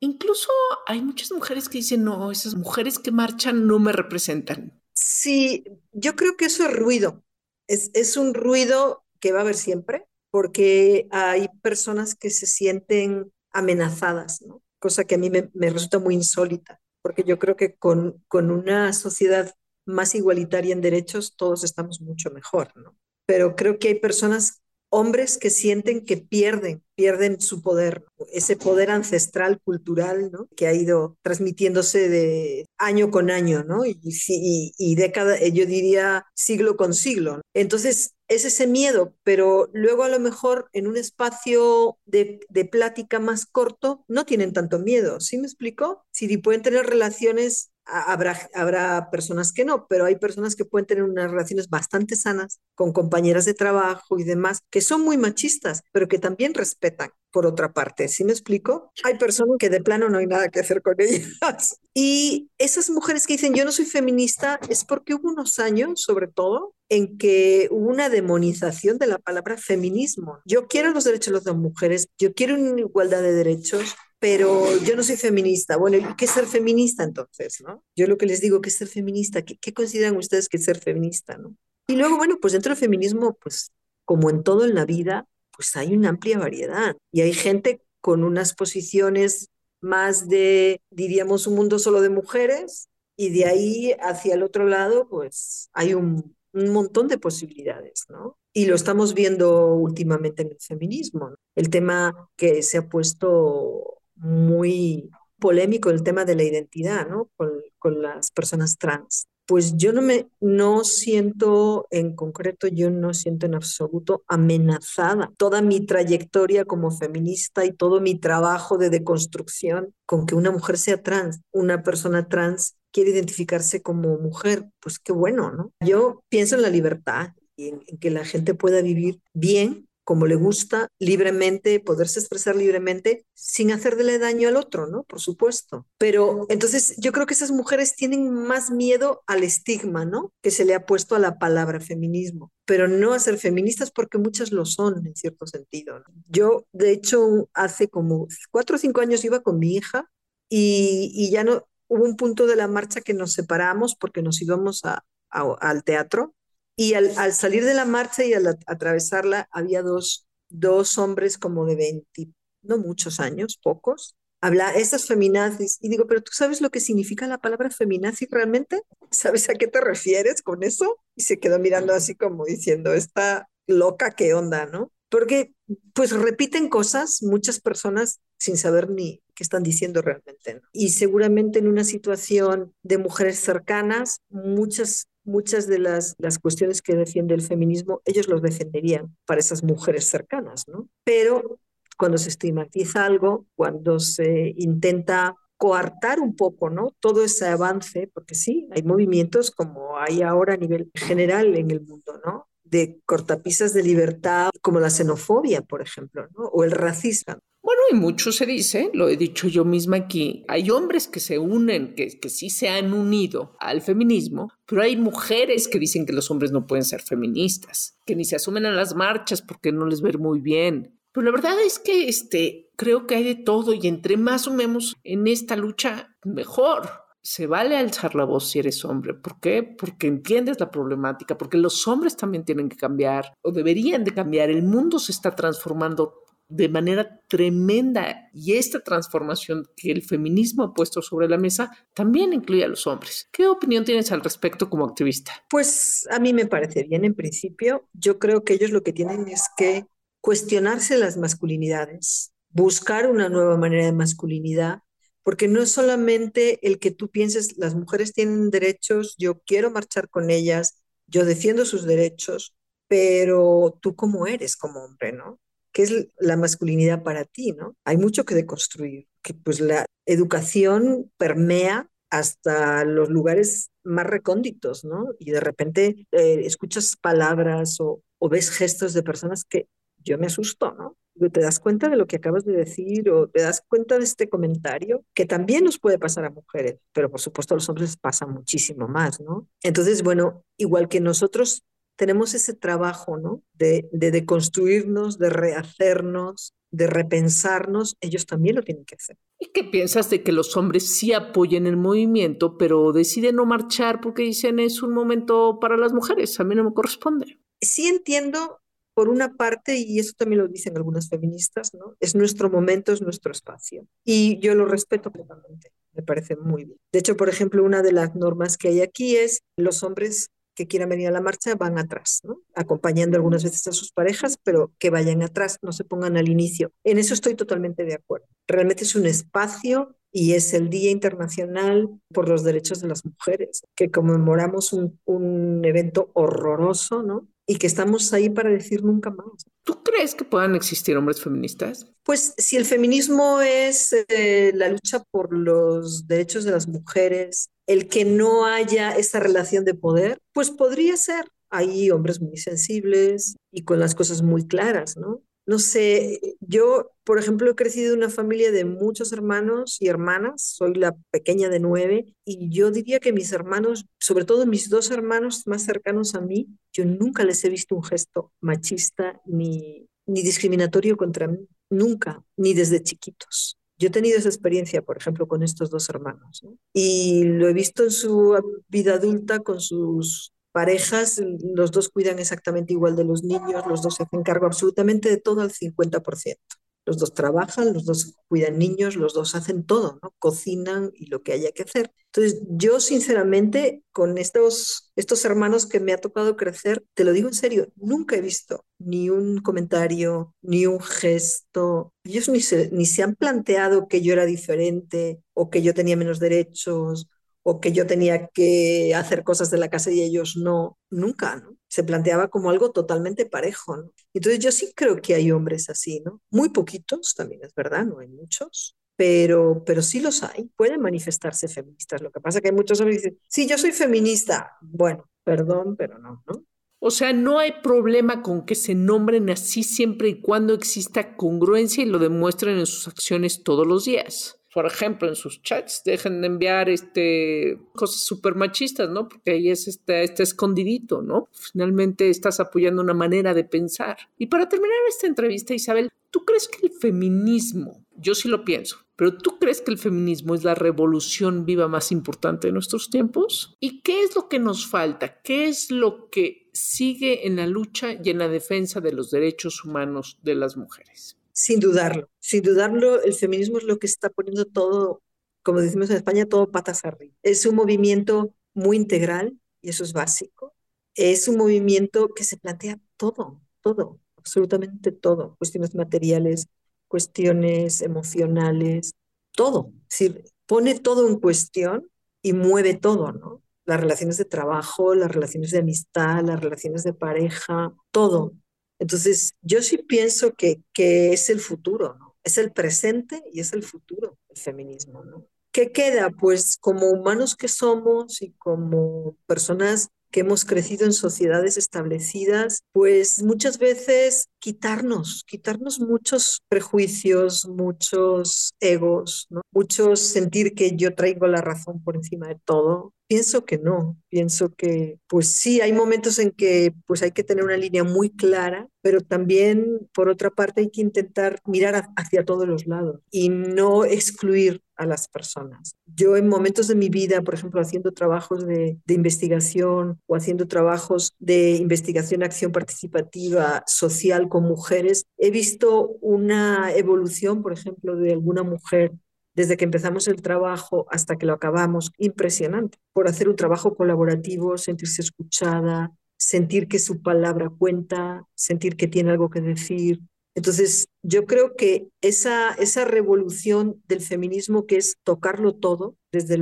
Incluso 0.00 0.50
hay 0.86 1.00
muchas 1.00 1.32
mujeres 1.32 1.70
que 1.70 1.78
dicen, 1.78 2.04
no, 2.04 2.30
esas 2.30 2.54
mujeres 2.54 2.98
que 2.98 3.10
marchan 3.10 3.66
no 3.66 3.78
me 3.78 3.92
representan. 3.92 4.78
Sí, 4.92 5.64
yo 5.92 6.14
creo 6.14 6.36
que 6.36 6.44
eso 6.44 6.66
es 6.66 6.76
ruido. 6.76 7.24
Es, 7.66 7.90
es 7.94 8.18
un 8.18 8.34
ruido 8.34 9.06
que 9.18 9.32
va 9.32 9.38
a 9.38 9.42
haber 9.42 9.56
siempre 9.56 10.09
porque 10.30 11.08
hay 11.10 11.48
personas 11.62 12.14
que 12.14 12.30
se 12.30 12.46
sienten 12.46 13.32
amenazadas, 13.52 14.44
cosa 14.78 15.04
que 15.04 15.16
a 15.16 15.18
mí 15.18 15.30
me, 15.30 15.50
resulta 15.70 15.98
muy 15.98 16.14
insólita, 16.14 16.80
porque 17.02 17.24
yo 17.24 17.38
creo 17.38 17.56
que 17.56 17.74
con, 17.74 18.22
con 18.28 18.50
una 18.50 18.92
sociedad 18.92 19.54
más 19.86 20.14
igualitaria 20.14 20.72
en 20.72 20.80
derechos 20.80 21.34
todos 21.36 21.64
estamos 21.64 22.00
mucho 22.00 22.30
mejor, 22.30 22.72
¿no? 22.76 22.96
Pero 23.26 23.56
creo 23.56 23.78
que 23.78 23.88
hay 23.88 23.94
personas, 23.96 24.62
hombres 24.92 25.38
que 25.38 25.50
sienten 25.50 26.04
que 26.04 26.16
pierden, 26.16 26.82
pierden 26.96 27.40
su 27.40 27.62
poder, 27.62 28.04
ese 28.32 28.56
poder 28.56 28.90
ancestral, 28.90 29.60
cultural, 29.60 30.30
¿no? 30.32 30.48
Que 30.56 30.66
ha 30.66 30.74
ido 30.74 31.16
transmitiéndose 31.22 32.08
de 32.08 32.66
año 32.76 33.10
con 33.10 33.30
año, 33.30 33.62
¿no? 33.64 33.84
Y, 33.86 34.00
y, 34.02 34.72
y 34.76 34.94
década, 34.96 35.38
yo 35.46 35.64
diría 35.66 36.26
siglo 36.34 36.76
con 36.76 36.92
siglo. 36.92 37.40
Entonces, 37.54 38.14
es 38.30 38.44
ese 38.44 38.68
miedo, 38.68 39.12
pero 39.24 39.68
luego 39.72 40.04
a 40.04 40.08
lo 40.08 40.20
mejor 40.20 40.70
en 40.72 40.86
un 40.86 40.96
espacio 40.96 41.98
de, 42.04 42.38
plática 42.70 43.18
más 43.18 43.44
corto 43.44 44.04
no 44.06 44.24
tienen 44.24 44.52
tanto 44.52 44.78
miedo. 44.78 45.18
¿Sí 45.18 45.36
me 45.36 45.46
explico? 45.48 46.06
Si 46.12 46.38
pueden 46.38 46.62
tener 46.62 46.86
relaciones, 46.86 47.69
habrá, 47.84 48.38
habrá 48.54 49.10
personas 49.10 49.52
que 49.52 49.64
no, 49.64 49.86
pero 49.88 50.04
hay 50.04 50.16
personas 50.16 50.56
que 50.56 50.64
pueden 50.64 50.86
tener 50.86 51.04
unas 51.04 51.30
relaciones 51.30 51.68
bastante 51.68 52.16
sanas 52.16 52.60
con 52.74 52.92
compañeras 52.92 53.44
de 53.44 53.54
trabajo 53.54 54.18
y 54.18 54.24
demás, 54.24 54.60
que 54.70 54.80
son 54.80 55.02
muy 55.02 55.16
machistas, 55.16 55.82
pero 55.92 56.08
que 56.08 56.18
también 56.18 56.54
respetan 56.54 57.10
por 57.30 57.46
otra 57.46 57.72
parte. 57.72 58.08
¿Sí 58.08 58.24
me 58.24 58.32
explico? 58.32 58.92
Hay 59.04 59.16
personas 59.18 59.56
que 59.58 59.70
de 59.70 59.80
plano 59.80 60.08
no 60.08 60.18
hay 60.18 60.26
nada 60.26 60.48
que 60.48 60.60
hacer 60.60 60.82
con 60.82 60.94
ellas. 60.98 61.28
Y 61.92 62.48
esas 62.58 62.88
mujeres 62.88 63.26
que 63.26 63.32
dicen 63.32 63.52
yo 63.52 63.64
no 63.64 63.72
soy 63.72 63.84
feminista 63.84 64.60
es 64.68 64.84
porque 64.84 65.14
hubo 65.14 65.28
unos 65.28 65.58
años, 65.58 66.00
sobre 66.02 66.28
todo, 66.28 66.72
en 66.88 67.18
que 67.18 67.66
hubo 67.72 67.90
una 67.90 68.08
demonización 68.08 68.96
de 68.98 69.08
la 69.08 69.18
palabra 69.18 69.56
feminismo. 69.56 70.38
Yo 70.44 70.68
quiero 70.68 70.92
los 70.92 71.02
derechos 71.02 71.44
de 71.44 71.50
las 71.50 71.58
mujeres, 71.58 72.08
yo 72.16 72.32
quiero 72.32 72.54
una 72.54 72.80
igualdad 72.80 73.22
de 73.22 73.32
derechos, 73.32 73.96
pero 74.20 74.76
yo 74.84 74.94
no 74.94 75.02
soy 75.02 75.16
feminista. 75.16 75.76
Bueno, 75.76 75.96
¿y 75.96 76.16
qué 76.16 76.26
es 76.26 76.30
ser 76.30 76.46
feminista 76.46 77.02
entonces? 77.02 77.60
¿no? 77.62 77.82
Yo 77.96 78.06
lo 78.06 78.16
que 78.16 78.26
les 78.26 78.40
digo, 78.40 78.60
¿qué 78.60 78.68
es 78.68 78.76
ser 78.76 78.88
feminista? 78.88 79.42
¿Qué, 79.42 79.56
qué 79.56 79.72
consideran 79.72 80.16
ustedes 80.16 80.48
que 80.48 80.58
es 80.58 80.64
ser 80.64 80.78
feminista? 80.78 81.36
¿no? 81.38 81.56
Y 81.88 81.96
luego, 81.96 82.16
bueno, 82.18 82.38
pues 82.40 82.52
dentro 82.52 82.70
del 82.70 82.78
feminismo, 82.78 83.36
pues 83.42 83.72
como 84.04 84.30
en 84.30 84.44
todo 84.44 84.64
en 84.64 84.74
la 84.74 84.84
vida, 84.84 85.26
pues 85.50 85.74
hay 85.76 85.94
una 85.94 86.10
amplia 86.10 86.38
variedad 86.38 86.96
y 87.10 87.22
hay 87.22 87.32
gente 87.32 87.82
con 88.00 88.22
unas 88.22 88.54
posiciones 88.54 89.48
más 89.80 90.28
de, 90.28 90.80
diríamos, 90.90 91.46
un 91.46 91.54
mundo 91.54 91.78
solo 91.78 92.00
de 92.00 92.10
mujeres 92.10 92.88
y 93.16 93.30
de 93.30 93.46
ahí 93.46 93.92
hacia 94.00 94.34
el 94.34 94.42
otro 94.42 94.66
lado, 94.66 95.08
pues 95.08 95.68
hay 95.72 95.94
un, 95.94 96.36
montón 96.52 97.06
de 97.06 97.16
posibilidades, 97.16 98.06
¿no? 98.08 98.36
Y 98.52 98.66
lo 98.66 98.74
estamos 98.74 99.14
viendo 99.14 99.74
últimamente 99.74 100.42
en 100.42 100.48
el 100.48 100.58
feminismo. 100.58 101.36
El 101.54 101.70
tema 101.70 102.28
que 102.34 102.64
se 102.64 102.78
ha 102.78 102.88
puesto 102.88 103.99
muy 104.20 105.10
polémico, 105.38 105.90
el 105.90 106.02
tema 106.02 106.24
de 106.24 106.36
la 106.36 106.44
identidad, 106.44 107.08
¿no? 107.08 107.30
Con, 107.36 107.50
con 107.78 108.02
las 108.02 108.30
personas 108.30 108.76
trans 108.78 109.26
pues 109.50 109.76
yo 109.76 109.92
no 109.92 110.00
me 110.00 110.28
no 110.38 110.84
siento 110.84 111.88
en 111.90 112.14
concreto, 112.14 112.68
yo 112.68 112.88
no 112.88 113.12
siento 113.14 113.46
en 113.46 113.56
absoluto 113.56 114.22
amenazada 114.28 115.32
toda 115.36 115.60
mi 115.60 115.84
trayectoria 115.84 116.64
como 116.64 116.92
feminista 116.92 117.64
y 117.64 117.72
todo 117.72 118.00
mi 118.00 118.14
trabajo 118.14 118.78
de 118.78 118.90
deconstrucción 118.90 119.92
con 120.06 120.24
que 120.24 120.36
una 120.36 120.52
mujer 120.52 120.78
sea 120.78 121.02
trans, 121.02 121.40
una 121.50 121.82
persona 121.82 122.28
trans 122.28 122.76
quiere 122.92 123.10
identificarse 123.10 123.82
como 123.82 124.18
mujer, 124.18 124.68
pues 124.78 125.00
qué 125.00 125.12
bueno, 125.12 125.50
¿no? 125.50 125.72
Yo 125.84 126.22
pienso 126.28 126.54
en 126.54 126.62
la 126.62 126.70
libertad 126.70 127.30
y 127.56 127.70
en, 127.70 127.80
que 127.98 128.10
la 128.10 128.24
gente 128.24 128.54
pueda 128.54 128.82
vivir 128.82 129.20
bien 129.34 129.88
como 130.10 130.26
le 130.26 130.34
gusta, 130.34 130.88
libremente, 130.98 131.78
poderse 131.78 132.18
expresar 132.18 132.56
libremente 132.56 133.24
sin 133.32 133.70
hacerle 133.70 134.18
daño 134.18 134.48
al 134.48 134.56
otro, 134.56 134.88
¿no? 134.88 135.04
Por 135.04 135.20
supuesto. 135.20 135.86
Pero 135.98 136.46
entonces 136.48 136.96
yo 136.98 137.12
creo 137.12 137.26
que 137.26 137.34
esas 137.34 137.52
mujeres 137.52 137.94
tienen 137.94 138.28
más 138.28 138.72
miedo 138.72 139.22
al 139.28 139.44
estigma, 139.44 140.04
¿no? 140.04 140.32
Que 140.42 140.50
se 140.50 140.64
le 140.64 140.74
ha 140.74 140.84
puesto 140.84 141.14
a 141.14 141.20
la 141.20 141.38
palabra 141.38 141.78
feminismo, 141.78 142.50
pero 142.64 142.88
no 142.88 143.12
a 143.12 143.20
ser 143.20 143.38
feministas 143.38 143.92
porque 143.92 144.18
muchas 144.18 144.50
lo 144.50 144.64
son 144.64 145.06
en 145.06 145.14
cierto 145.14 145.46
sentido. 145.46 146.02
Yo, 146.26 146.66
de 146.72 146.90
hecho, 146.90 147.48
hace 147.54 147.86
como 147.86 148.26
cuatro 148.50 148.74
o 148.74 148.78
cinco 148.80 149.02
años 149.02 149.24
iba 149.24 149.44
con 149.44 149.60
mi 149.60 149.76
hija 149.76 150.10
y, 150.48 151.30
ya 151.30 151.44
no, 151.44 151.68
hubo 151.86 152.02
un 152.02 152.16
punto 152.16 152.48
de 152.48 152.56
la 152.56 152.66
marcha 152.66 153.00
que 153.00 153.14
nos 153.14 153.32
separamos 153.32 153.94
porque 153.94 154.22
nos 154.22 154.42
íbamos 154.42 154.82
al 155.30 155.84
teatro 155.84 156.34
y 156.80 156.94
al, 156.94 157.34
salir 157.34 157.66
de 157.66 157.74
la 157.74 157.84
marcha 157.84 158.24
y 158.24 158.32
al 158.32 158.46
atravesarla, 158.66 159.46
había 159.50 159.82
dos, 159.82 160.26
dos 160.48 160.96
hombres 160.96 161.36
como 161.36 161.66
de 161.66 161.76
20, 161.76 162.32
no 162.62 162.78
muchos 162.78 163.20
años, 163.20 163.60
pocos. 163.62 164.16
Habla 164.40 164.70
estas 164.70 165.06
feminazis. 165.06 165.76
Y 165.82 165.90
digo, 165.90 166.06
pero 166.06 166.22
tú 166.22 166.32
sabes 166.32 166.62
lo 166.62 166.70
que 166.70 166.80
significa 166.80 167.26
la 167.26 167.36
palabra 167.36 167.68
feminazi 167.68 168.26
realmente? 168.30 168.80
¿Sabes 169.10 169.50
a 169.50 169.54
qué 169.56 169.66
te 169.66 169.82
refieres 169.82 170.40
con 170.40 170.62
eso? 170.62 170.96
Y 171.14 171.24
se 171.24 171.38
quedó 171.38 171.58
mirando 171.58 171.92
así 171.92 172.14
como 172.14 172.46
diciendo, 172.46 172.94
está 172.94 173.50
loca, 173.66 174.12
qué 174.12 174.32
onda, 174.32 174.64
¿no? 174.64 174.90
Porque 175.10 175.52
pues 175.92 176.12
repiten 176.12 176.70
cosas 176.70 177.22
muchas 177.22 177.60
personas 177.60 178.20
sin 178.38 178.56
saber 178.56 178.88
ni 178.88 179.22
qué 179.34 179.42
están 179.42 179.62
diciendo 179.62 180.00
realmente. 180.00 180.62
Y 180.72 180.92
seguramente 180.92 181.58
en 181.58 181.68
una 181.68 181.84
situación 181.84 182.72
de 182.82 182.96
mujeres 182.96 183.38
cercanas, 183.38 184.22
muchas 184.30 185.10
muchas 185.30 185.66
de 185.66 185.78
las, 185.78 186.14
las 186.18 186.38
cuestiones 186.38 186.82
que 186.82 186.96
defiende 186.96 187.34
el 187.34 187.42
feminismo, 187.42 188.02
ellos 188.04 188.28
los 188.28 188.42
defenderían 188.42 189.16
para 189.26 189.40
esas 189.40 189.62
mujeres 189.62 190.04
cercanas, 190.04 190.66
¿no? 190.68 190.88
Pero 191.04 191.58
cuando 191.96 192.18
se 192.18 192.30
estigmatiza 192.30 193.04
algo, 193.04 193.46
cuando 193.54 193.98
se 194.00 194.54
intenta 194.56 195.36
coartar 195.56 196.20
un 196.20 196.34
poco, 196.34 196.70
¿no? 196.70 196.96
Todo 197.00 197.22
ese 197.22 197.46
avance, 197.46 198.10
porque 198.14 198.34
sí, 198.34 198.66
hay 198.72 198.82
movimientos 198.82 199.50
como 199.50 199.98
hay 199.98 200.22
ahora 200.22 200.54
a 200.54 200.56
nivel 200.56 200.90
general 200.94 201.54
en 201.54 201.70
el 201.70 201.82
mundo, 201.82 202.18
¿no? 202.24 202.48
De 202.64 202.98
cortapisas 203.04 203.74
de 203.74 203.82
libertad, 203.82 204.48
como 204.62 204.80
la 204.80 204.88
xenofobia, 204.88 205.60
por 205.60 205.82
ejemplo, 205.82 206.26
¿no? 206.34 206.44
O 206.44 206.64
el 206.64 206.70
racismo. 206.70 207.34
Bueno, 207.62 207.82
y 207.90 207.94
mucho 207.94 208.32
se 208.32 208.46
dice, 208.46 208.90
lo 208.94 209.08
he 209.08 209.16
dicho 209.16 209.46
yo 209.46 209.64
misma 209.64 209.98
aquí, 209.98 210.44
hay 210.48 210.70
hombres 210.70 211.08
que 211.08 211.20
se 211.20 211.38
unen, 211.38 211.94
que, 211.94 212.18
que 212.18 212.30
sí 212.30 212.48
se 212.48 212.68
han 212.68 212.94
unido 212.94 213.54
al 213.60 213.82
feminismo, 213.82 214.50
pero 214.66 214.82
hay 214.82 214.96
mujeres 214.96 215.68
que 215.68 215.78
dicen 215.78 216.06
que 216.06 216.14
los 216.14 216.30
hombres 216.30 216.52
no 216.52 216.66
pueden 216.66 216.84
ser 216.84 217.02
feministas, 217.02 217.98
que 218.06 218.16
ni 218.16 218.24
se 218.24 218.36
asumen 218.36 218.64
a 218.66 218.72
las 218.72 218.94
marchas 218.94 219.42
porque 219.42 219.72
no 219.72 219.86
les 219.86 220.00
ver 220.00 220.18
muy 220.18 220.40
bien. 220.40 221.00
Pero 221.12 221.24
la 221.26 221.32
verdad 221.32 221.60
es 221.60 221.78
que 221.78 222.08
este, 222.08 222.70
creo 222.76 223.06
que 223.06 223.16
hay 223.16 223.24
de 223.24 223.34
todo 223.34 223.74
y 223.74 223.86
entre 223.86 224.16
más 224.16 224.42
sumemos 224.42 224.96
en 225.02 225.26
esta 225.26 225.56
lucha, 225.56 226.16
mejor. 226.24 226.88
Se 227.22 227.46
vale 227.46 227.76
alzar 227.76 228.14
la 228.14 228.24
voz 228.24 228.48
si 228.48 228.60
eres 228.60 228.82
hombre. 228.84 229.12
¿Por 229.12 229.40
qué? 229.40 229.62
Porque 229.62 230.06
entiendes 230.06 230.58
la 230.58 230.70
problemática, 230.70 231.36
porque 231.36 231.58
los 231.58 231.86
hombres 231.86 232.16
también 232.16 232.44
tienen 232.44 232.70
que 232.70 232.76
cambiar 232.76 233.34
o 233.42 233.52
deberían 233.52 234.04
de 234.04 234.14
cambiar. 234.14 234.48
El 234.48 234.62
mundo 234.62 234.98
se 234.98 235.12
está 235.12 235.34
transformando 235.34 236.14
de 236.50 236.68
manera 236.68 237.20
tremenda 237.28 238.28
y 238.34 238.54
esta 238.54 238.80
transformación 238.80 239.66
que 239.76 239.90
el 239.92 240.02
feminismo 240.02 240.64
ha 240.64 240.74
puesto 240.74 241.00
sobre 241.00 241.28
la 241.28 241.38
mesa 241.38 241.70
también 241.94 242.32
incluye 242.32 242.64
a 242.64 242.68
los 242.68 242.86
hombres. 242.86 243.28
¿Qué 243.32 243.46
opinión 243.46 243.84
tienes 243.84 244.10
al 244.12 244.20
respecto 244.20 244.68
como 244.68 244.84
activista? 244.84 245.32
Pues 245.48 246.06
a 246.10 246.18
mí 246.18 246.32
me 246.32 246.46
parece 246.46 246.82
bien 246.82 247.04
en 247.04 247.14
principio. 247.14 247.88
Yo 247.92 248.18
creo 248.18 248.44
que 248.44 248.54
ellos 248.54 248.72
lo 248.72 248.82
que 248.82 248.92
tienen 248.92 249.28
es 249.28 249.44
que 249.56 249.86
cuestionarse 250.20 250.98
las 250.98 251.16
masculinidades, 251.16 252.32
buscar 252.50 253.08
una 253.08 253.28
nueva 253.28 253.56
manera 253.56 253.86
de 253.86 253.92
masculinidad, 253.92 254.80
porque 255.22 255.48
no 255.48 255.62
es 255.62 255.70
solamente 255.70 256.66
el 256.66 256.78
que 256.78 256.90
tú 256.90 257.10
pienses 257.10 257.56
las 257.58 257.74
mujeres 257.74 258.12
tienen 258.12 258.50
derechos, 258.50 259.14
yo 259.18 259.40
quiero 259.40 259.70
marchar 259.70 260.08
con 260.08 260.30
ellas, 260.30 260.82
yo 261.06 261.24
defiendo 261.24 261.64
sus 261.64 261.84
derechos, 261.84 262.54
pero 262.88 263.78
tú 263.80 263.94
cómo 263.94 264.26
eres 264.26 264.56
como 264.56 264.84
hombre, 264.84 265.12
¿no? 265.12 265.38
Qué 265.72 265.82
es 265.82 266.08
la 266.18 266.36
masculinidad 266.36 267.02
para 267.02 267.24
ti, 267.24 267.52
¿no? 267.52 267.76
Hay 267.84 267.96
mucho 267.96 268.24
que 268.24 268.34
deconstruir, 268.34 269.06
que 269.22 269.34
pues 269.34 269.60
la 269.60 269.86
educación 270.06 271.10
permea 271.16 271.88
hasta 272.10 272.84
los 272.84 273.08
lugares 273.08 273.70
más 273.84 274.06
recónditos, 274.06 274.84
¿no? 274.84 275.08
Y 275.18 275.30
de 275.30 275.40
repente 275.40 276.06
eh, 276.10 276.42
escuchas 276.44 276.96
palabras 277.00 277.78
o, 277.80 278.02
ves 278.28 278.50
gestos 278.50 278.92
de 278.92 279.02
personas 279.02 279.44
que 279.44 279.68
yo 279.98 280.18
me 280.18 280.26
asusto, 280.26 280.72
¿no? 280.72 280.96
Te 281.30 281.40
das 281.40 281.58
cuenta 281.58 281.88
de 281.88 281.96
lo 281.96 282.06
que 282.06 282.16
acabas 282.16 282.44
de 282.44 282.52
decir 282.52 283.10
o 283.10 283.28
te 283.28 283.42
das 283.42 283.62
cuenta 283.66 283.98
de 283.98 284.04
este 284.04 284.28
comentario 284.28 285.04
que 285.14 285.26
también 285.26 285.64
nos 285.64 285.78
puede 285.78 285.98
pasar 285.98 286.24
a 286.24 286.30
mujeres, 286.30 286.80
pero 286.92 287.10
por 287.10 287.20
supuesto 287.20 287.54
a 287.54 287.56
los 287.56 287.68
hombres 287.68 287.96
pasa 287.96 288.26
muchísimo 288.26 288.88
más, 288.88 289.20
¿no? 289.20 289.48
Entonces, 289.62 290.02
bueno, 290.02 290.44
igual 290.56 290.88
que 290.88 291.00
nosotros 291.00 291.62
tenemos 292.00 292.32
ese 292.32 292.54
trabajo, 292.54 293.18
¿no? 293.18 293.42
De, 293.52 293.86
de 293.92 294.10
deconstruirnos, 294.10 295.18
de 295.18 295.28
rehacernos, 295.28 296.54
de 296.70 296.86
repensarnos, 296.86 297.98
ellos 298.00 298.24
también 298.24 298.56
lo 298.56 298.62
tienen 298.62 298.86
que 298.86 298.94
hacer. 298.94 299.18
¿Y 299.38 299.52
qué 299.52 299.64
piensas 299.64 300.08
de 300.08 300.22
que 300.22 300.32
los 300.32 300.56
hombres 300.56 300.96
sí 300.96 301.12
apoyen 301.12 301.66
el 301.66 301.76
movimiento, 301.76 302.56
pero 302.56 302.92
deciden 302.92 303.36
no 303.36 303.44
marchar 303.44 304.00
porque 304.00 304.22
dicen 304.22 304.60
es 304.60 304.82
un 304.82 304.94
momento 304.94 305.58
para 305.60 305.76
las 305.76 305.92
mujeres? 305.92 306.40
A 306.40 306.44
mí 306.44 306.54
no 306.54 306.64
me 306.64 306.72
corresponde. 306.72 307.38
Sí 307.60 307.86
entiendo 307.86 308.62
por 308.94 309.10
una 309.10 309.34
parte, 309.36 309.76
y 309.76 309.98
eso 309.98 310.14
también 310.16 310.40
lo 310.40 310.48
dicen 310.48 310.78
algunas 310.78 311.10
feministas, 311.10 311.74
¿no? 311.74 311.96
Es 312.00 312.14
nuestro 312.14 312.48
momento, 312.48 312.92
es 312.92 313.02
nuestro 313.02 313.30
espacio. 313.30 313.86
Y 314.06 314.38
yo 314.40 314.54
lo 314.54 314.64
respeto 314.64 315.10
totalmente, 315.10 315.70
me 315.92 316.02
parece 316.02 316.34
muy 316.36 316.64
bien. 316.64 316.78
De 316.92 317.00
hecho, 317.00 317.14
por 317.14 317.28
ejemplo, 317.28 317.62
una 317.62 317.82
de 317.82 317.92
las 317.92 318.16
normas 318.16 318.56
que 318.56 318.68
hay 318.68 318.80
aquí 318.80 319.16
es 319.16 319.42
los 319.58 319.82
hombres 319.82 320.30
que 320.54 320.66
quieran 320.66 320.88
venir 320.88 321.08
a 321.08 321.12
la 321.12 321.20
marcha 321.20 321.54
van 321.54 321.78
atrás, 321.78 322.22
acompañando 322.54 323.16
algunas 323.16 323.44
veces 323.44 323.66
a 323.66 323.72
sus 323.72 323.92
parejas, 323.92 324.38
pero 324.42 324.72
que 324.78 324.90
vayan 324.90 325.22
atrás, 325.22 325.58
no 325.62 325.72
se 325.72 325.84
pongan 325.84 326.16
al 326.16 326.28
inicio. 326.28 326.72
En 326.84 326.98
eso 326.98 327.14
estoy 327.14 327.34
totalmente 327.34 327.84
de 327.84 327.94
acuerdo. 327.94 328.26
Realmente 328.46 328.84
es 328.84 328.94
un 328.94 329.06
espacio 329.06 329.96
y 330.12 330.32
es 330.32 330.54
el 330.54 330.70
Día 330.70 330.90
Internacional 330.90 331.88
por 332.12 332.28
los 332.28 332.44
Derechos 332.44 332.80
de 332.80 332.88
las 332.88 333.04
Mujeres, 333.04 333.62
que 333.76 333.90
conmemoramos 333.90 334.72
un, 334.72 334.98
un 335.04 335.64
evento 335.64 336.10
horroroso, 336.14 337.02
¿no? 337.02 337.28
y 337.50 337.56
que 337.56 337.66
estamos 337.66 338.12
ahí 338.12 338.30
para 338.30 338.48
decir 338.48 338.84
nunca 338.84 339.10
más. 339.10 339.26
¿Tú 339.64 339.82
crees 339.82 340.14
que 340.14 340.24
puedan 340.24 340.54
existir 340.54 340.96
hombres 340.96 341.20
feministas? 341.20 341.84
Pues 342.04 342.32
si 342.38 342.56
el 342.56 342.64
feminismo 342.64 343.40
es 343.40 343.92
eh, 344.06 344.52
la 344.54 344.68
lucha 344.68 345.02
por 345.10 345.36
los 345.36 346.06
derechos 346.06 346.44
de 346.44 346.52
las 346.52 346.68
mujeres, 346.68 347.48
el 347.66 347.88
que 347.88 348.04
no 348.04 348.46
haya 348.46 348.92
esa 348.92 349.18
relación 349.18 349.64
de 349.64 349.74
poder, 349.74 350.18
pues 350.32 350.52
podría 350.52 350.96
ser. 350.96 351.24
Hay 351.50 351.90
hombres 351.90 352.20
muy 352.20 352.36
sensibles 352.36 353.34
y 353.50 353.64
con 353.64 353.80
las 353.80 353.96
cosas 353.96 354.22
muy 354.22 354.46
claras, 354.46 354.96
¿no? 354.96 355.24
No 355.50 355.58
sé, 355.58 356.20
yo, 356.38 356.92
por 357.02 357.18
ejemplo, 357.18 357.50
he 357.50 357.56
crecido 357.56 357.92
en 357.92 357.98
una 357.98 358.08
familia 358.08 358.52
de 358.52 358.64
muchos 358.64 359.12
hermanos 359.12 359.78
y 359.82 359.88
hermanas, 359.88 360.42
soy 360.42 360.74
la 360.74 360.96
pequeña 361.10 361.48
de 361.48 361.58
nueve, 361.58 362.14
y 362.24 362.50
yo 362.50 362.70
diría 362.70 363.00
que 363.00 363.12
mis 363.12 363.32
hermanos, 363.32 363.84
sobre 363.98 364.24
todo 364.24 364.46
mis 364.46 364.70
dos 364.70 364.92
hermanos 364.92 365.48
más 365.48 365.64
cercanos 365.64 366.14
a 366.14 366.20
mí, 366.20 366.46
yo 366.72 366.84
nunca 366.84 367.24
les 367.24 367.42
he 367.44 367.48
visto 367.48 367.74
un 367.74 367.82
gesto 367.82 368.32
machista 368.40 369.20
ni, 369.24 369.88
ni 370.06 370.22
discriminatorio 370.22 370.96
contra 370.96 371.26
mí, 371.26 371.48
nunca, 371.68 372.24
ni 372.36 372.54
desde 372.54 372.80
chiquitos. 372.80 373.58
Yo 373.76 373.88
he 373.88 373.90
tenido 373.90 374.18
esa 374.18 374.28
experiencia, 374.28 374.82
por 374.82 374.98
ejemplo, 374.98 375.26
con 375.26 375.42
estos 375.42 375.68
dos 375.68 375.88
hermanos, 375.88 376.44
y 376.72 377.24
lo 377.24 377.48
he 377.48 377.52
visto 377.52 377.82
en 377.82 377.90
su 377.90 378.62
vida 378.68 378.94
adulta 378.94 379.40
con 379.40 379.60
sus 379.60 380.32
parejas, 380.52 381.20
los 381.54 381.70
dos 381.70 381.88
cuidan 381.88 382.18
exactamente 382.18 382.72
igual 382.72 382.96
de 382.96 383.04
los 383.04 383.22
niños, 383.22 383.66
los 383.66 383.82
dos 383.82 383.96
se 383.96 384.02
hacen 384.04 384.22
cargo 384.22 384.46
absolutamente 384.46 385.08
de 385.08 385.18
todo 385.18 385.42
al 385.42 385.52
50%. 385.52 386.56
Los 386.86 386.98
dos 386.98 387.12
trabajan, 387.14 387.72
los 387.74 387.84
dos 387.84 388.14
cuidan 388.26 388.58
niños, 388.58 388.96
los 388.96 389.12
dos 389.12 389.34
hacen 389.34 389.64
todo, 389.64 389.98
¿no? 390.02 390.14
Cocinan 390.18 390.90
y 390.94 391.06
lo 391.06 391.22
que 391.22 391.32
haya 391.34 391.52
que 391.52 391.62
hacer. 391.62 391.92
Entonces, 392.06 392.42
yo 392.48 392.80
sinceramente, 392.80 393.84
con 393.92 394.18
estos, 394.18 394.90
estos 394.96 395.24
hermanos 395.24 395.66
que 395.66 395.78
me 395.78 395.92
ha 395.92 395.98
tocado 395.98 396.36
crecer, 396.36 396.82
te 396.94 397.04
lo 397.04 397.12
digo 397.12 397.28
en 397.28 397.34
serio, 397.34 397.68
nunca 397.76 398.16
he 398.16 398.20
visto 398.20 398.64
ni 398.78 399.10
un 399.10 399.38
comentario, 399.42 400.34
ni 400.42 400.66
un 400.66 400.80
gesto. 400.80 401.92
Ellos 402.02 402.28
ni 402.28 402.40
se, 402.40 402.70
ni 402.72 402.86
se 402.86 403.02
han 403.02 403.14
planteado 403.14 403.86
que 403.86 404.00
yo 404.02 404.12
era 404.14 404.24
diferente 404.24 405.22
o 405.34 405.50
que 405.50 405.62
yo 405.62 405.74
tenía 405.74 405.96
menos 405.96 406.18
derechos 406.18 407.08
o 407.42 407.60
que 407.60 407.72
yo 407.72 407.86
tenía 407.86 408.28
que 408.28 408.94
hacer 408.94 409.24
cosas 409.24 409.50
de 409.50 409.58
la 409.58 409.70
casa 409.70 409.90
y 409.90 410.02
ellos 410.02 410.36
no, 410.36 410.78
nunca. 410.90 411.42
Se 411.68 411.84
planteaba 411.84 412.28
como 412.28 412.50
algo 412.50 412.72
totalmente 412.72 413.26
parejo, 413.26 413.76
¿no? 413.76 413.92
Entonces 414.12 414.40
yo 414.40 414.52
sí 414.52 414.72
creo 414.74 415.00
que 415.00 415.14
hay 415.14 415.30
hombres 415.30 415.70
así, 415.70 416.00
¿no? 416.04 416.20
Muy 416.30 416.50
poquitos, 416.50 417.14
también 417.14 417.42
es 417.44 417.54
verdad, 417.54 417.86
no 417.86 418.00
hay 418.00 418.08
muchos, 418.08 418.76
pero, 418.96 419.62
pero 419.64 419.80
sí 419.80 420.00
los 420.00 420.22
hay, 420.22 420.50
pueden 420.56 420.80
manifestarse 420.80 421.48
feministas. 421.48 422.02
Lo 422.02 422.10
que 422.10 422.20
pasa 422.20 422.38
es 422.38 422.42
que 422.42 422.48
hay 422.48 422.54
muchos 422.54 422.80
hombres 422.80 423.00
que 423.00 423.08
dicen, 423.08 423.22
sí, 423.28 423.48
yo 423.48 423.56
soy 423.56 423.72
feminista. 423.72 424.56
Bueno, 424.60 425.08
perdón, 425.24 425.76
pero 425.76 425.98
no, 425.98 426.22
¿no? 426.26 426.44
O 426.82 426.90
sea, 426.90 427.12
no 427.12 427.38
hay 427.38 427.52
problema 427.62 428.22
con 428.22 428.46
que 428.46 428.54
se 428.54 428.74
nombren 428.74 429.28
así 429.28 429.62
siempre 429.62 430.08
y 430.08 430.20
cuando 430.22 430.54
exista 430.54 431.14
congruencia 431.14 431.82
y 431.84 431.86
lo 431.86 431.98
demuestren 431.98 432.58
en 432.58 432.66
sus 432.66 432.88
acciones 432.88 433.42
todos 433.42 433.66
los 433.66 433.84
días 433.84 434.39
por 434.52 434.66
ejemplo, 434.66 435.08
en 435.08 435.14
sus 435.14 435.42
chats, 435.42 435.82
dejen 435.84 436.20
de 436.20 436.26
enviar 436.26 436.68
este, 436.68 437.58
cosas 437.74 438.02
súper 438.02 438.34
machistas, 438.34 438.90
¿no? 438.90 439.08
Porque 439.08 439.32
ahí 439.32 439.48
es 439.48 439.68
está, 439.68 440.00
está 440.00 440.22
escondidito, 440.22 441.02
¿no? 441.02 441.28
Finalmente 441.32 442.10
estás 442.10 442.40
apoyando 442.40 442.82
una 442.82 442.94
manera 442.94 443.32
de 443.32 443.44
pensar. 443.44 443.96
Y 444.18 444.26
para 444.26 444.48
terminar 444.48 444.76
esta 444.88 445.06
entrevista, 445.06 445.54
Isabel, 445.54 445.90
¿tú 446.10 446.24
crees 446.24 446.48
que 446.48 446.66
el 446.66 446.72
feminismo, 446.72 447.84
yo 447.96 448.14
sí 448.14 448.28
lo 448.28 448.44
pienso, 448.44 448.78
pero 448.96 449.16
¿tú 449.16 449.38
crees 449.38 449.60
que 449.60 449.70
el 449.70 449.78
feminismo 449.78 450.34
es 450.34 450.42
la 450.42 450.54
revolución 450.56 451.46
viva 451.46 451.68
más 451.68 451.92
importante 451.92 452.48
de 452.48 452.52
nuestros 452.52 452.90
tiempos? 452.90 453.56
¿Y 453.60 453.82
qué 453.82 454.02
es 454.02 454.16
lo 454.16 454.28
que 454.28 454.40
nos 454.40 454.66
falta? 454.66 455.22
¿Qué 455.22 455.46
es 455.46 455.70
lo 455.70 456.10
que 456.10 456.50
sigue 456.52 457.26
en 457.26 457.36
la 457.36 457.46
lucha 457.46 457.92
y 457.92 458.10
en 458.10 458.18
la 458.18 458.28
defensa 458.28 458.80
de 458.80 458.92
los 458.92 459.10
derechos 459.10 459.64
humanos 459.64 460.18
de 460.22 460.34
las 460.34 460.56
mujeres? 460.56 461.19
Sin 461.32 461.60
dudarlo. 461.60 462.08
Sin 462.18 462.42
dudarlo, 462.42 463.02
el 463.02 463.14
feminismo 463.14 463.58
es 463.58 463.64
lo 463.64 463.78
que 463.78 463.86
está 463.86 464.10
poniendo 464.10 464.44
todo, 464.44 465.02
como 465.42 465.60
decimos 465.60 465.90
en 465.90 465.96
España, 465.96 466.26
todo 466.26 466.50
patas 466.50 466.84
arriba. 466.84 467.14
Es 467.22 467.46
un 467.46 467.56
movimiento 467.56 468.34
muy 468.54 468.76
integral 468.76 469.38
y 469.62 469.70
eso 469.70 469.84
es 469.84 469.92
básico. 469.92 470.54
Es 470.94 471.28
un 471.28 471.36
movimiento 471.36 472.08
que 472.08 472.24
se 472.24 472.36
plantea 472.36 472.78
todo, 472.96 473.40
todo, 473.62 474.00
absolutamente 474.16 474.92
todo. 474.92 475.36
Cuestiones 475.36 475.74
materiales, 475.74 476.48
cuestiones 476.88 477.80
emocionales, 477.80 478.94
todo. 479.32 479.72
Es 479.90 480.12
pone 480.46 480.78
todo 480.80 481.08
en 481.08 481.20
cuestión 481.20 481.88
y 482.22 482.32
mueve 482.32 482.74
todo, 482.74 483.12
¿no? 483.12 483.42
Las 483.64 483.80
relaciones 483.80 484.18
de 484.18 484.24
trabajo, 484.24 484.96
las 484.96 485.12
relaciones 485.12 485.52
de 485.52 485.60
amistad, 485.60 486.24
las 486.24 486.40
relaciones 486.40 486.82
de 486.82 486.92
pareja, 486.92 487.72
todo. 487.92 488.32
Entonces, 488.80 489.34
yo 489.42 489.62
sí 489.62 489.78
pienso 489.78 490.32
que, 490.34 490.60
que 490.72 491.12
es 491.12 491.30
el 491.30 491.38
futuro, 491.38 491.94
¿no? 491.98 492.16
Es 492.24 492.36
el 492.38 492.50
presente 492.50 493.22
y 493.32 493.40
es 493.40 493.52
el 493.52 493.62
futuro 493.62 494.18
el 494.28 494.36
feminismo, 494.36 495.04
¿no? 495.04 495.26
¿Qué 495.52 495.72
queda? 495.72 496.10
Pues 496.10 496.56
como 496.60 496.90
humanos 496.90 497.36
que 497.36 497.48
somos 497.48 498.22
y 498.22 498.32
como 498.32 499.16
personas 499.26 499.88
que 500.10 500.20
hemos 500.20 500.44
crecido 500.44 500.86
en 500.86 500.92
sociedades 500.92 501.56
establecidas, 501.56 502.62
pues 502.72 503.22
muchas 503.22 503.58
veces 503.58 504.26
quitarnos, 504.40 505.24
quitarnos 505.24 505.80
muchos 505.80 506.42
prejuicios, 506.48 507.46
muchos 507.46 508.52
egos, 508.60 509.28
muchos 509.52 510.00
sentir 510.00 510.54
que 510.54 510.76
yo 510.76 510.94
traigo 510.94 511.26
la 511.26 511.40
razón 511.40 511.82
por 511.82 511.96
encima 511.96 512.28
de 512.28 512.38
todo. 512.44 512.92
Pienso 513.10 513.44
que 513.44 513.58
no, 513.58 513.98
pienso 514.08 514.54
que 514.54 515.00
pues 515.08 515.26
sí, 515.26 515.60
hay 515.60 515.72
momentos 515.72 516.20
en 516.20 516.30
que 516.30 516.72
pues 516.86 517.02
hay 517.02 517.10
que 517.10 517.24
tener 517.24 517.42
una 517.42 517.56
línea 517.56 517.82
muy 517.82 518.10
clara, 518.10 518.68
pero 518.82 519.00
también 519.00 519.88
por 519.92 520.08
otra 520.08 520.30
parte 520.30 520.60
hay 520.60 520.70
que 520.70 520.80
intentar 520.80 521.40
mirar 521.44 521.88
hacia 521.96 522.24
todos 522.24 522.46
los 522.46 522.68
lados 522.68 523.00
y 523.10 523.28
no 523.28 523.84
excluir 523.84 524.62
a 524.76 524.86
las 524.86 525.08
personas. 525.08 525.74
Yo 525.86 526.16
en 526.16 526.28
momentos 526.28 526.68
de 526.68 526.76
mi 526.76 526.88
vida, 526.88 527.20
por 527.22 527.34
ejemplo, 527.34 527.60
haciendo 527.60 527.90
trabajos 527.90 528.46
de, 528.46 528.78
de 528.86 528.94
investigación 528.94 529.98
o 530.06 530.14
haciendo 530.14 530.46
trabajos 530.46 531.12
de 531.18 531.56
investigación, 531.56 532.22
acción 532.22 532.52
participativa, 532.52 533.64
social 533.66 534.28
con 534.28 534.44
mujeres, 534.44 535.06
he 535.18 535.32
visto 535.32 535.96
una 536.00 536.72
evolución, 536.76 537.42
por 537.42 537.54
ejemplo, 537.54 537.96
de 537.96 538.12
alguna 538.12 538.44
mujer 538.44 538.92
desde 539.34 539.56
que 539.56 539.64
empezamos 539.64 540.08
el 540.08 540.22
trabajo 540.22 540.86
hasta 540.90 541.16
que 541.16 541.26
lo 541.26 541.32
acabamos, 541.32 541.92
impresionante, 541.98 542.78
por 542.92 543.08
hacer 543.08 543.28
un 543.28 543.36
trabajo 543.36 543.74
colaborativo, 543.74 544.58
sentirse 544.58 545.02
escuchada, 545.02 545.92
sentir 546.16 546.68
que 546.68 546.78
su 546.78 547.00
palabra 547.00 547.50
cuenta, 547.50 548.24
sentir 548.34 548.76
que 548.76 548.88
tiene 548.88 549.10
algo 549.10 549.30
que 549.30 549.40
decir. 549.40 550.00
Entonces, 550.34 550.88
yo 551.02 551.26
creo 551.26 551.56
que 551.56 551.88
esa, 552.02 552.52
esa 552.54 552.84
revolución 552.84 553.82
del 553.88 554.00
feminismo, 554.00 554.66
que 554.66 554.76
es 554.76 554.96
tocarlo 555.02 555.54
todo, 555.54 555.96
desde 556.12 556.38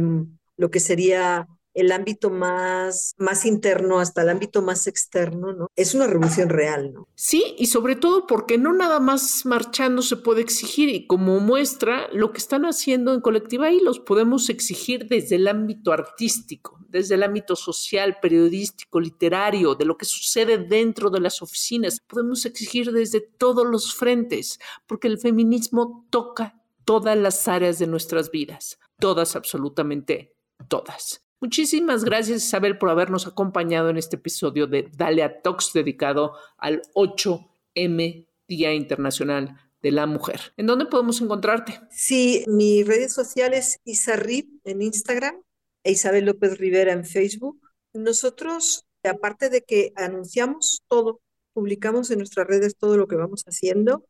lo 0.57 0.71
que 0.71 0.81
sería 0.81 1.47
el 1.79 1.93
ámbito 1.93 2.29
más, 2.31 3.15
más 3.19 3.47
interno 3.47 4.01
hasta 4.01 4.23
el 4.23 4.31
ámbito 4.31 4.63
más 4.63 4.87
externo, 4.89 5.53
¿no? 5.53 5.71
Es 5.77 5.95
una 5.95 6.09
revolución 6.09 6.49
real, 6.49 6.93
¿no? 6.93 7.09
Sí, 7.15 7.55
y 7.57 7.67
sobre 7.67 7.95
todo 7.95 8.27
porque 8.27 8.59
no 8.59 8.73
nada 8.73 8.99
más 8.99 9.47
marchando 9.47 10.03
se 10.03 10.17
puede 10.17 10.41
exigir 10.41 10.89
y 10.89 11.07
como 11.07 11.39
muestra 11.39 12.09
lo 12.13 12.33
que 12.33 12.39
están 12.39 12.65
haciendo 12.65 13.15
en 13.15 13.21
Colectiva 13.21 13.71
y 13.71 13.81
los 13.81 14.01
podemos 14.01 14.49
exigir 14.49 15.07
desde 15.07 15.37
el 15.37 15.47
ámbito 15.47 15.93
artístico, 15.93 16.81
desde 16.89 17.15
el 17.15 17.23
ámbito 17.23 17.55
social, 17.55 18.19
periodístico, 18.21 18.99
literario, 18.99 19.77
de 19.77 19.85
lo 19.85 19.97
que 19.97 20.05
sucede 20.05 20.59
dentro 20.59 21.11
de 21.11 21.21
las 21.21 21.43
oficinas. 21.43 22.01
Podemos 22.07 22.45
exigir 22.45 22.91
desde 22.91 23.21
todos 23.21 23.67
los 23.67 23.95
frentes, 23.95 24.59
porque 24.87 25.07
el 25.07 25.19
feminismo 25.19 26.07
toca 26.11 26.61
todas 26.85 27.17
las 27.17 27.47
áreas 27.47 27.79
de 27.79 27.87
nuestras 27.87 28.31
vidas, 28.33 28.79
todas 28.99 29.37
absolutamente 29.37 30.35
todas. 30.69 31.28
Muchísimas 31.41 32.03
gracias 32.03 32.45
Isabel 32.45 32.79
por 32.79 32.91
habernos 32.91 33.29
acompañado 33.29 33.91
en 33.91 33.97
este 33.97 34.17
episodio 34.17 34.67
de 34.67 34.91
Dale 34.97 35.23
a 35.23 35.41
Talks 35.41 35.73
dedicado 35.73 36.35
al 36.57 36.83
8M 36.95 38.27
Día 38.49 38.75
Internacional 38.75 39.57
de 39.81 39.93
la 39.93 40.07
Mujer. 40.07 40.53
¿En 40.57 40.67
dónde 40.67 40.87
podemos 40.87 41.21
encontrarte? 41.21 41.81
Sí, 41.91 42.45
mi 42.49 42.83
redes 42.83 43.13
sociales 43.13 43.79
Isarrib 43.85 44.49
en 44.65 44.83
Instagram 44.83 45.41
e 45.85 45.93
Isabel 45.93 46.25
López 46.25 46.59
Rivera 46.59 46.93
en 46.93 47.05
Facebook. 47.05 47.61
Nosotros, 47.93 48.85
aparte 49.05 49.49
de 49.49 49.63
que 49.63 49.93
anunciamos 49.95 50.83
todo, 50.89 51.21
publicamos 51.53 52.11
en 52.11 52.19
nuestras 52.19 52.49
redes 52.49 52.77
todo 52.77 52.97
lo 52.97 53.07
que 53.07 53.15
vamos 53.15 53.45
haciendo, 53.45 54.05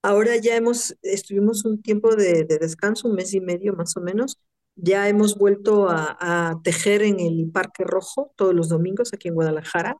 ahora 0.00 0.36
ya 0.36 0.54
hemos, 0.54 0.96
estuvimos 1.02 1.64
un 1.64 1.82
tiempo 1.82 2.14
de 2.14 2.44
descanso, 2.44 3.08
un 3.08 3.16
mes 3.16 3.34
y 3.34 3.40
medio 3.40 3.74
más 3.74 3.96
o 3.96 4.00
menos, 4.00 4.38
ya 4.80 5.08
hemos 5.08 5.36
vuelto 5.36 5.88
a, 5.90 6.60
tejer 6.62 7.02
en 7.02 7.20
el 7.20 7.50
Parque 7.52 7.84
Rojo 7.84 8.32
todos 8.36 8.54
los 8.54 8.68
domingos 8.68 9.12
aquí 9.12 9.28
en 9.28 9.34
Guadalajara, 9.34 9.96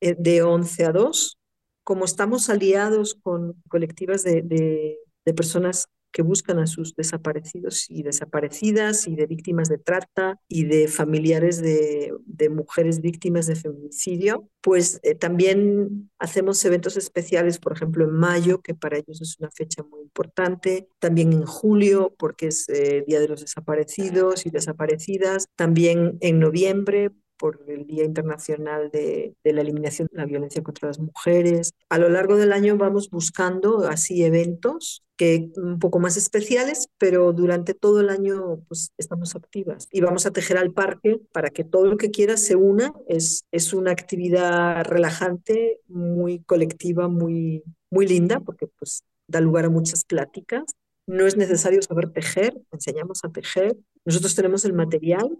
eh, 0.00 0.16
de 0.18 0.42
11 0.42 0.84
a 0.86 0.92
2. 0.92 1.38
Como 1.84 2.04
estamos 2.04 2.50
aliados 2.50 3.14
con 3.14 3.62
colectivas 3.68 4.22
de, 4.22 4.42
de 4.42 5.34
personas 5.34 5.86
que 6.12 6.22
buscan 6.22 6.58
a 6.58 6.66
sus 6.66 6.94
desaparecidos 6.94 7.90
y 7.90 8.02
desaparecidas 8.02 9.06
y 9.06 9.14
de 9.14 9.26
víctimas 9.26 9.68
de 9.68 9.78
trata 9.78 10.40
y 10.48 10.64
de 10.64 10.88
familiares 10.88 11.60
de, 11.60 12.12
mujeres 12.50 13.00
víctimas 13.00 13.46
de 13.46 13.56
feminicidio. 13.56 14.48
Pues 14.62 15.00
eh, 15.02 15.14
también 15.14 16.10
hacemos 16.18 16.64
eventos 16.64 16.96
especiales, 16.96 17.58
por 17.58 17.72
ejemplo, 17.72 18.04
en 18.04 18.12
mayo, 18.12 18.62
que 18.62 18.74
para 18.74 18.96
ellos 18.96 19.20
es 19.20 19.38
una 19.38 19.50
fecha 19.50 19.82
muy 19.82 20.00
importante, 20.00 20.88
también 20.98 21.32
en 21.32 21.44
julio, 21.44 22.14
porque 22.18 22.48
es 22.48 22.68
eh, 22.68 23.04
Día 23.06 23.20
de 23.20 23.28
los 23.28 23.42
Desaparecidos 23.42 24.46
y 24.46 24.50
Desaparecidas, 24.50 25.46
también 25.56 26.16
en 26.20 26.38
noviembre, 26.40 27.10
por 27.36 27.64
el 27.68 27.86
Día 27.86 28.04
Internacional 28.04 28.90
de, 28.90 29.36
de, 29.44 29.52
la 29.52 29.60
Eliminación 29.60 30.08
de 30.10 30.18
la 30.18 30.26
Violencia 30.26 30.62
contra 30.62 30.88
las 30.88 30.98
Mujeres. 30.98 31.72
A 31.88 31.98
lo 31.98 32.08
largo 32.08 32.36
del 32.36 32.52
año 32.52 32.76
vamos 32.76 33.10
buscando 33.10 33.86
así 33.86 34.24
eventos 34.24 35.04
que 35.18 35.50
un 35.56 35.80
poco 35.80 35.98
más 35.98 36.16
especiales, 36.16 36.88
pero 36.96 37.32
durante 37.32 37.74
todo 37.74 38.00
el 38.00 38.08
año 38.08 38.60
pues 38.68 38.92
estamos 38.96 39.34
activas 39.34 39.88
y 39.90 40.00
vamos 40.00 40.24
a 40.24 40.30
tejer 40.30 40.56
al 40.56 40.72
parque 40.72 41.20
para 41.32 41.50
que 41.50 41.64
todo 41.64 41.90
el 41.90 41.98
que 41.98 42.12
quiera 42.12 42.36
se 42.36 42.54
una. 42.54 42.94
Es, 43.08 43.44
es 43.50 43.74
una 43.74 43.90
actividad 43.90 44.84
relajante, 44.84 45.80
muy 45.88 46.38
colectiva, 46.44 47.08
muy, 47.08 47.64
muy 47.90 48.06
linda, 48.06 48.38
porque 48.40 48.68
pues 48.68 49.02
da 49.26 49.40
lugar 49.40 49.64
a 49.64 49.70
muchas 49.70 50.04
pláticas. 50.04 50.62
No 51.06 51.26
es 51.26 51.36
necesario 51.36 51.82
saber 51.82 52.10
tejer, 52.10 52.56
enseñamos 52.70 53.24
a 53.24 53.30
tejer. 53.30 53.76
Nosotros 54.04 54.36
tenemos 54.36 54.64
el 54.64 54.72
material, 54.72 55.36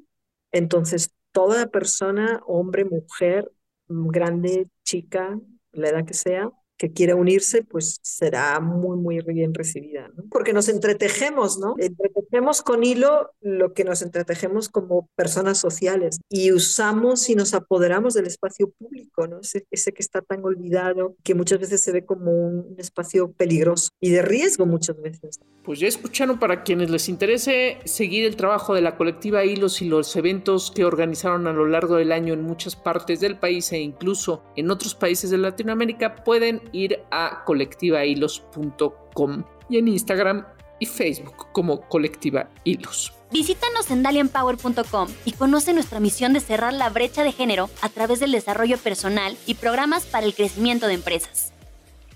entonces 0.51 1.11
toda 1.31 1.69
persona, 1.69 2.43
hombre, 2.47 2.85
mujer, 2.85 3.53
grande, 3.87 4.67
chica, 4.83 5.39
la 5.71 5.91
edad 5.91 6.05
que 6.05 6.15
sea, 6.15 6.51
que 6.79 6.93
quiera 6.93 7.17
unirse, 7.17 7.63
pues 7.63 7.99
será 8.03 8.61
muy, 8.61 8.97
muy 8.97 9.21
bien 9.21 9.53
recibida, 9.53 10.09
¿no? 10.17 10.25
Porque 10.31 10.53
nos 10.53 10.69
entretejemos, 10.69 11.59
¿no? 11.59 11.75
Entretejemos 11.77 12.63
con 12.63 12.85
hilo 12.85 13.33
lo 13.41 13.75
que 13.75 13.85
nos 13.85 14.01
entretejemos 14.03 14.69
como 14.69 15.09
personas 15.17 15.59
sociales 15.59 16.21
y 16.29 16.53
usamos 16.53 17.29
y 17.29 17.35
nos 17.35 17.53
apoderamos 17.53 18.15
del 18.15 18.27
espacio 18.27 18.71
público, 18.71 19.27
¿no? 19.27 19.41
Ese, 19.41 19.67
ese 19.71 19.93
que 19.93 20.03
está 20.03 20.23
tan 20.23 20.45
olvidado, 20.45 21.17
que 21.25 21.35
muchas 21.35 21.59
veces 21.59 21.83
se 21.83 21.93
ve 21.93 22.07
como 22.07 22.31
un 22.31 22.77
espacio 22.79 23.33
peligroso 23.33 23.91
y 24.01 24.11
de 24.11 24.23
riesgo 24.23 24.65
muchas 24.65 25.01
veces. 25.03 25.41
Pues 25.69 25.79
ya 25.81 25.87
escucharon 25.87 26.39
para 26.39 26.63
quienes 26.63 26.89
les 26.89 27.11
interese 27.11 27.77
seguir 27.85 28.25
el 28.25 28.37
trabajo 28.37 28.75
de 28.75 28.81
la 28.81 28.97
colectiva 28.97 29.45
Hilos 29.45 29.83
y 29.83 29.85
los 29.85 30.17
eventos 30.17 30.71
que 30.71 30.87
organizaron 30.87 31.47
a 31.47 31.53
lo 31.53 31.67
largo 31.67 31.97
del 31.97 32.11
año 32.11 32.33
en 32.33 32.41
muchas 32.41 32.75
partes 32.75 33.21
del 33.21 33.37
país 33.37 33.71
e 33.73 33.79
incluso 33.79 34.43
en 34.57 34.71
otros 34.71 34.95
países 34.95 35.29
de 35.29 35.37
Latinoamérica, 35.37 36.25
pueden 36.25 36.63
ir 36.73 37.01
a 37.11 37.45
colectivahilos.com 37.45 39.45
y 39.69 39.77
en 39.77 39.89
Instagram 39.89 40.47
y 40.81 40.87
Facebook 40.87 41.53
como 41.53 41.83
Colectiva 41.83 42.49
Hilos. 42.65 43.13
Visítanos 43.31 43.91
en 43.91 44.03
dalianpower.com 44.03 45.09
y 45.27 45.33
conoce 45.33 45.75
nuestra 45.75 46.01
misión 46.01 46.33
de 46.33 46.41
cerrar 46.41 46.73
la 46.73 46.89
brecha 46.89 47.25
de 47.25 47.33
género 47.33 47.69
a 47.83 47.91
través 47.91 48.21
del 48.21 48.33
desarrollo 48.33 48.79
personal 48.79 49.37
y 49.45 49.53
programas 49.53 50.07
para 50.07 50.25
el 50.25 50.35
crecimiento 50.35 50.87
de 50.87 50.95
empresas. 50.95 51.53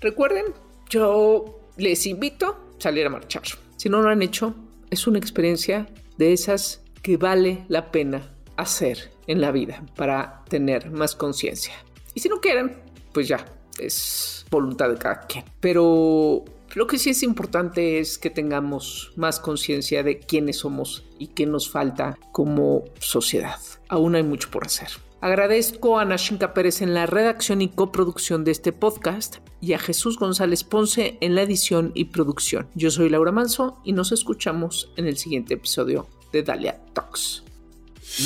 Recuerden, 0.01 0.45
yo 0.89 1.59
les 1.77 2.07
invito 2.07 2.62
salir 2.83 3.05
a 3.07 3.09
marchar. 3.09 3.43
Si 3.77 3.89
no 3.89 4.01
lo 4.01 4.09
han 4.09 4.21
hecho, 4.21 4.55
es 4.89 5.07
una 5.07 5.17
experiencia 5.17 5.87
de 6.17 6.33
esas 6.33 6.83
que 7.01 7.17
vale 7.17 7.65
la 7.69 7.91
pena 7.91 8.29
hacer 8.57 9.11
en 9.27 9.41
la 9.41 9.51
vida 9.51 9.83
para 9.95 10.43
tener 10.49 10.91
más 10.91 11.15
conciencia. 11.15 11.73
Y 12.13 12.19
si 12.19 12.29
no 12.29 12.39
quieren, 12.39 12.77
pues 13.13 13.27
ya, 13.27 13.45
es 13.79 14.45
voluntad 14.51 14.89
de 14.89 14.97
cada 14.97 15.21
quien. 15.21 15.45
Pero 15.59 16.43
lo 16.75 16.87
que 16.87 16.99
sí 16.99 17.11
es 17.11 17.23
importante 17.23 17.99
es 17.99 18.17
que 18.17 18.29
tengamos 18.29 19.13
más 19.15 19.39
conciencia 19.39 20.03
de 20.03 20.19
quiénes 20.19 20.57
somos 20.57 21.03
y 21.17 21.27
qué 21.27 21.45
nos 21.45 21.69
falta 21.69 22.17
como 22.31 22.83
sociedad. 22.99 23.59
Aún 23.87 24.15
hay 24.15 24.23
mucho 24.23 24.51
por 24.51 24.65
hacer. 24.65 24.89
Agradezco 25.23 25.99
a 25.99 26.03
Nashinka 26.03 26.53
Pérez 26.53 26.81
en 26.81 26.93
la 26.93 27.05
redacción 27.05 27.61
y 27.61 27.69
coproducción 27.69 28.43
de 28.43 28.51
este 28.51 28.73
podcast 28.73 29.37
y 29.61 29.71
a 29.71 29.79
Jesús 29.79 30.19
González 30.19 30.65
Ponce 30.65 31.17
en 31.21 31.33
la 31.33 31.43
edición 31.43 31.93
y 31.95 32.05
producción. 32.05 32.67
Yo 32.75 32.91
soy 32.91 33.07
Laura 33.07 33.31
Manso 33.31 33.79
y 33.85 33.93
nos 33.93 34.11
escuchamos 34.11 34.91
en 34.97 35.07
el 35.07 35.15
siguiente 35.15 35.53
episodio 35.53 36.09
de 36.33 36.43
Dalia 36.43 36.77
Talks. 36.91 37.41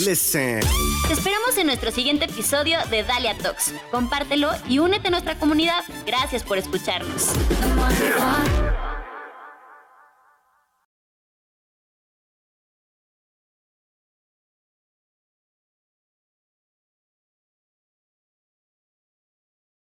Listen. 0.08 0.62
Te 1.06 1.14
esperamos 1.14 1.56
en 1.60 1.68
nuestro 1.68 1.92
siguiente 1.92 2.26
episodio 2.26 2.80
de 2.90 3.04
Dalia 3.04 3.38
Talks. 3.38 3.76
Compártelo 3.92 4.50
y 4.68 4.80
únete 4.80 5.10
a 5.10 5.12
nuestra 5.12 5.38
comunidad. 5.38 5.84
Gracias 6.08 6.42
por 6.42 6.58
escucharnos. 6.58 7.32